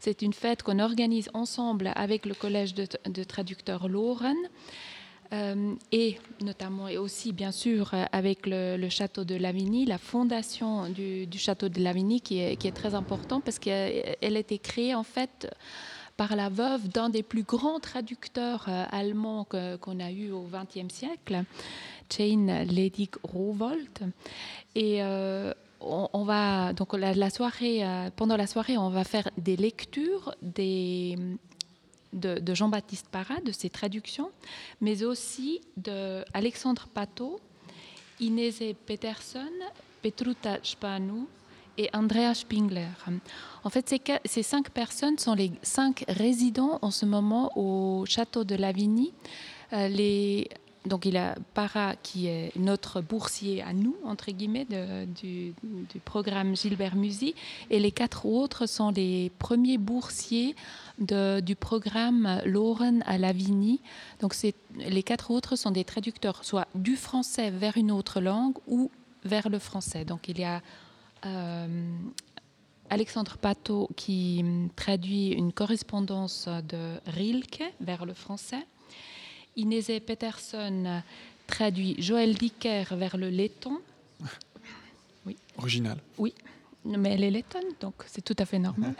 C'est 0.00 0.22
une 0.22 0.32
fête 0.32 0.62
qu'on 0.62 0.80
organise 0.80 1.30
ensemble 1.32 1.92
avec 1.94 2.26
le 2.26 2.34
Collège 2.34 2.74
de, 2.74 3.24
traducteurs 3.24 3.88
Lauren. 3.88 4.36
Euh, 5.32 5.74
et 5.90 6.18
notamment 6.40 6.86
et 6.86 6.98
aussi 6.98 7.32
bien 7.32 7.50
sûr 7.50 7.92
avec 8.12 8.46
le, 8.46 8.88
château 8.88 9.24
de 9.24 9.34
Lavigny, 9.34 9.84
la 9.84 9.98
fondation 9.98 10.88
du, 10.88 11.26
du 11.26 11.38
château 11.38 11.68
de 11.68 11.82
Lavigny 11.82 12.20
qui 12.20 12.38
est, 12.38 12.56
qui 12.56 12.68
est 12.68 12.72
très 12.72 12.94
important 12.94 13.40
parce 13.40 13.58
qu'elle 13.58 14.16
a 14.22 14.38
été 14.38 14.58
créée 14.58 14.94
en 14.94 15.02
fait 15.02 15.48
par 16.16 16.34
la 16.36 16.48
veuve 16.48 16.88
d'un 16.88 17.08
des 17.08 17.22
plus 17.22 17.42
grands 17.42 17.80
traducteurs 17.80 18.66
euh, 18.68 18.84
allemands 18.90 19.46
qu'on 19.80 20.00
a 20.00 20.10
eu 20.10 20.30
au 20.30 20.46
XXe 20.50 20.92
siècle, 20.92 21.44
Jane 22.10 22.64
Ledig 22.64 23.10
Rowold. 23.22 24.12
Et 24.74 25.02
euh, 25.02 25.52
on, 25.80 26.24
va 26.24 26.72
donc 26.72 26.94
euh, 26.94 28.10
pendant 28.16 28.36
la 28.36 28.46
soirée, 28.46 28.78
on 28.78 28.90
va 28.90 29.04
faire 29.04 29.28
des 29.36 29.56
lectures 29.56 30.34
de, 30.42 31.16
Jean-Baptiste 32.54 33.08
Parra, 33.08 33.40
de 33.40 33.52
ses 33.52 33.70
traductions, 33.70 34.30
mais 34.80 35.04
aussi 35.04 35.60
de 35.76 36.24
Alexandre 36.32 36.88
Pato, 36.92 37.40
Inese 38.20 38.74
Peterson, 38.86 39.52
Petruta 40.02 40.58
Spanu 40.62 41.26
et 41.78 41.88
Andrea 41.92 42.34
Spingler. 42.34 42.88
En 43.64 43.70
fait, 43.70 43.94
ces, 44.24 44.42
cinq 44.42 44.70
personnes 44.70 45.18
sont 45.18 45.34
les 45.34 45.52
cinq 45.62 46.04
résidents 46.08 46.78
en 46.82 46.90
ce 46.90 47.06
moment 47.06 47.50
au 47.56 48.04
château 48.06 48.44
de 48.44 48.54
Lavigny. 48.54 49.12
Euh, 49.72 49.88
les, 49.88 50.48
donc 50.86 51.04
il 51.04 51.16
a 51.16 51.34
Para 51.54 51.96
qui 51.96 52.28
est 52.28 52.54
notre 52.56 53.00
boursier 53.00 53.62
à 53.62 53.72
nous, 53.72 53.96
entre 54.04 54.30
guillemets, 54.30 54.66
du, 55.06 55.54
programme 56.04 56.56
Gilbert 56.56 56.94
Musy, 56.94 57.34
et 57.70 57.80
les 57.80 57.90
quatre 57.90 58.26
autres 58.26 58.66
sont 58.66 58.90
les 58.90 59.30
premiers 59.38 59.78
boursiers 59.78 60.54
du 60.98 61.56
programme 61.56 62.40
Lauren 62.44 63.00
à 63.06 63.18
Lavigny. 63.18 63.80
Donc 64.20 64.34
les 64.76 65.02
quatre 65.02 65.30
autres 65.30 65.56
sont 65.56 65.72
des 65.72 65.84
traducteurs, 65.84 66.44
soit 66.44 66.68
du 66.74 66.96
français 66.96 67.50
vers 67.50 67.76
une 67.76 67.90
autre 67.90 68.20
langue 68.20 68.56
ou 68.68 68.90
vers 69.24 69.48
le 69.48 69.58
français. 69.58 70.04
Donc 70.04 70.28
il 70.28 70.38
y 70.38 70.44
a 70.44 70.62
Alexandre 72.88 73.36
Pato 73.38 73.88
qui 73.96 74.44
traduit 74.76 75.30
une 75.30 75.52
correspondance 75.52 76.48
de 76.68 77.00
Rilke 77.06 77.64
vers 77.80 78.06
le 78.06 78.14
français. 78.14 78.64
Inese 79.56 80.00
Peterson 80.06 81.02
traduit 81.46 82.00
Joël 82.00 82.34
Dicker 82.34 82.84
vers 82.92 83.16
le 83.16 83.28
letton. 83.28 83.80
Oui. 85.24 85.36
Original. 85.58 85.98
Oui, 86.18 86.34
mais 86.84 87.14
elle 87.14 87.24
est 87.24 87.30
lettonne, 87.30 87.74
donc 87.80 87.94
c'est 88.06 88.22
tout 88.22 88.36
à 88.38 88.44
fait 88.44 88.58
normal. 88.58 88.94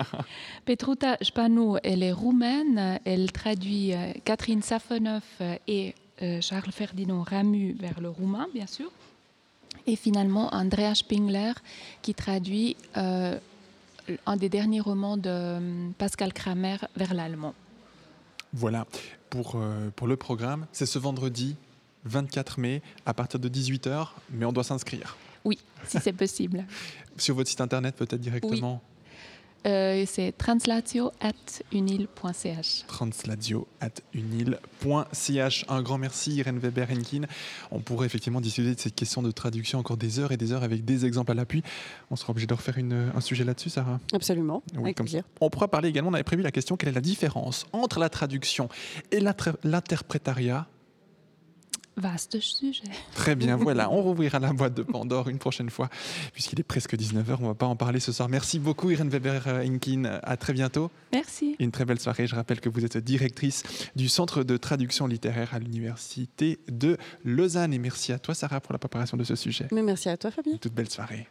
Petruta 0.64 1.16
Spanu, 1.22 1.76
elle 1.84 2.02
est 2.02 2.12
roumaine. 2.12 2.98
Elle 3.04 3.30
traduit 3.30 3.94
euh, 3.94 4.12
Catherine 4.24 4.62
Safonov 4.62 5.22
et 5.68 5.94
euh, 6.22 6.40
Charles 6.40 6.72
Ferdinand 6.72 7.22
Ramu 7.22 7.74
vers 7.78 8.00
le 8.00 8.08
roumain, 8.08 8.48
bien 8.52 8.66
sûr 8.66 8.90
et 9.86 9.96
finalement 9.96 10.52
Andrea 10.54 10.94
Spingler 10.94 11.52
qui 12.02 12.14
traduit 12.14 12.76
euh, 12.96 13.38
un 14.26 14.36
des 14.36 14.48
derniers 14.48 14.80
romans 14.80 15.16
de 15.16 15.30
euh, 15.30 15.88
Pascal 15.98 16.32
Kramer 16.32 16.76
vers 16.96 17.14
l'allemand. 17.14 17.54
Voilà, 18.52 18.86
pour, 19.28 19.54
euh, 19.56 19.90
pour 19.94 20.06
le 20.06 20.16
programme, 20.16 20.66
c'est 20.72 20.86
ce 20.86 20.98
vendredi 20.98 21.56
24 22.04 22.58
mai 22.58 22.82
à 23.06 23.14
partir 23.14 23.38
de 23.38 23.48
18h, 23.48 24.08
mais 24.30 24.44
on 24.44 24.52
doit 24.52 24.64
s'inscrire. 24.64 25.16
Oui, 25.44 25.58
si 25.86 25.98
c'est 26.00 26.12
possible. 26.12 26.64
Sur 27.16 27.34
votre 27.34 27.48
site 27.48 27.60
internet 27.60 27.96
peut-être 27.96 28.20
directement 28.20 28.82
euh, 29.66 30.04
c'est 30.06 30.32
translatio.unil.ch. 30.36 32.84
Translatio.unil.ch. 32.86 35.64
Un 35.68 35.82
grand 35.82 35.98
merci, 35.98 36.36
Irène 36.36 36.58
Weber-Henkin. 36.58 37.26
On 37.70 37.80
pourrait 37.80 38.06
effectivement 38.06 38.40
discuter 38.40 38.74
de 38.74 38.80
cette 38.80 38.94
question 38.94 39.20
de 39.22 39.30
traduction 39.30 39.78
encore 39.78 39.98
des 39.98 40.18
heures 40.18 40.32
et 40.32 40.36
des 40.36 40.52
heures 40.52 40.62
avec 40.62 40.84
des 40.84 41.04
exemples 41.04 41.32
à 41.32 41.34
l'appui. 41.34 41.62
On 42.10 42.16
sera 42.16 42.30
obligé 42.30 42.46
de 42.46 42.54
refaire 42.54 42.78
une, 42.78 43.12
un 43.14 43.20
sujet 43.20 43.44
là-dessus, 43.44 43.68
Sarah? 43.70 44.00
Absolument, 44.12 44.62
avec 44.76 44.96
plaisir. 44.96 45.24
On 45.40 45.50
pourra 45.50 45.68
parler 45.68 45.90
également, 45.90 46.10
on 46.10 46.14
avait 46.14 46.24
prévu 46.24 46.42
la 46.42 46.52
question 46.52 46.76
quelle 46.76 46.90
est 46.90 46.92
la 46.92 47.00
différence 47.00 47.66
entre 47.72 47.98
la 47.98 48.08
traduction 48.08 48.68
et 49.10 49.18
l'interprétariat 49.20 50.68
Vaste 51.96 52.40
sujet. 52.40 52.82
Très 53.14 53.34
bien, 53.34 53.56
voilà, 53.60 53.90
on 53.90 54.02
rouvrira 54.02 54.38
la 54.38 54.52
boîte 54.52 54.74
de 54.74 54.82
Pandore 54.82 55.28
une 55.28 55.38
prochaine 55.38 55.70
fois, 55.70 55.88
puisqu'il 56.32 56.58
est 56.60 56.64
presque 56.64 56.94
19h, 56.94 57.36
on 57.40 57.42
ne 57.42 57.48
va 57.48 57.54
pas 57.54 57.66
en 57.66 57.76
parler 57.76 58.00
ce 58.00 58.12
soir. 58.12 58.28
Merci 58.28 58.58
beaucoup 58.58 58.90
Irène 58.90 59.08
Weber-Inkin, 59.08 60.20
à 60.22 60.36
très 60.36 60.52
bientôt. 60.52 60.90
Merci. 61.12 61.56
Une 61.58 61.70
très 61.70 61.84
belle 61.84 62.00
soirée, 62.00 62.26
je 62.26 62.34
rappelle 62.34 62.60
que 62.60 62.68
vous 62.68 62.84
êtes 62.84 62.96
directrice 62.96 63.62
du 63.96 64.08
Centre 64.08 64.44
de 64.44 64.56
traduction 64.56 65.06
littéraire 65.06 65.54
à 65.54 65.58
l'Université 65.58 66.58
de 66.68 66.96
Lausanne. 67.24 67.74
Et 67.74 67.78
merci 67.78 68.12
à 68.12 68.18
toi 68.18 68.34
Sarah 68.34 68.60
pour 68.60 68.72
la 68.72 68.78
préparation 68.78 69.16
de 69.16 69.24
ce 69.24 69.34
sujet. 69.34 69.66
Mais 69.72 69.82
merci 69.82 70.08
à 70.08 70.16
toi 70.16 70.30
Fabien. 70.30 70.52
Une 70.52 70.58
toute 70.58 70.74
belle 70.74 70.90
soirée. 70.90 71.28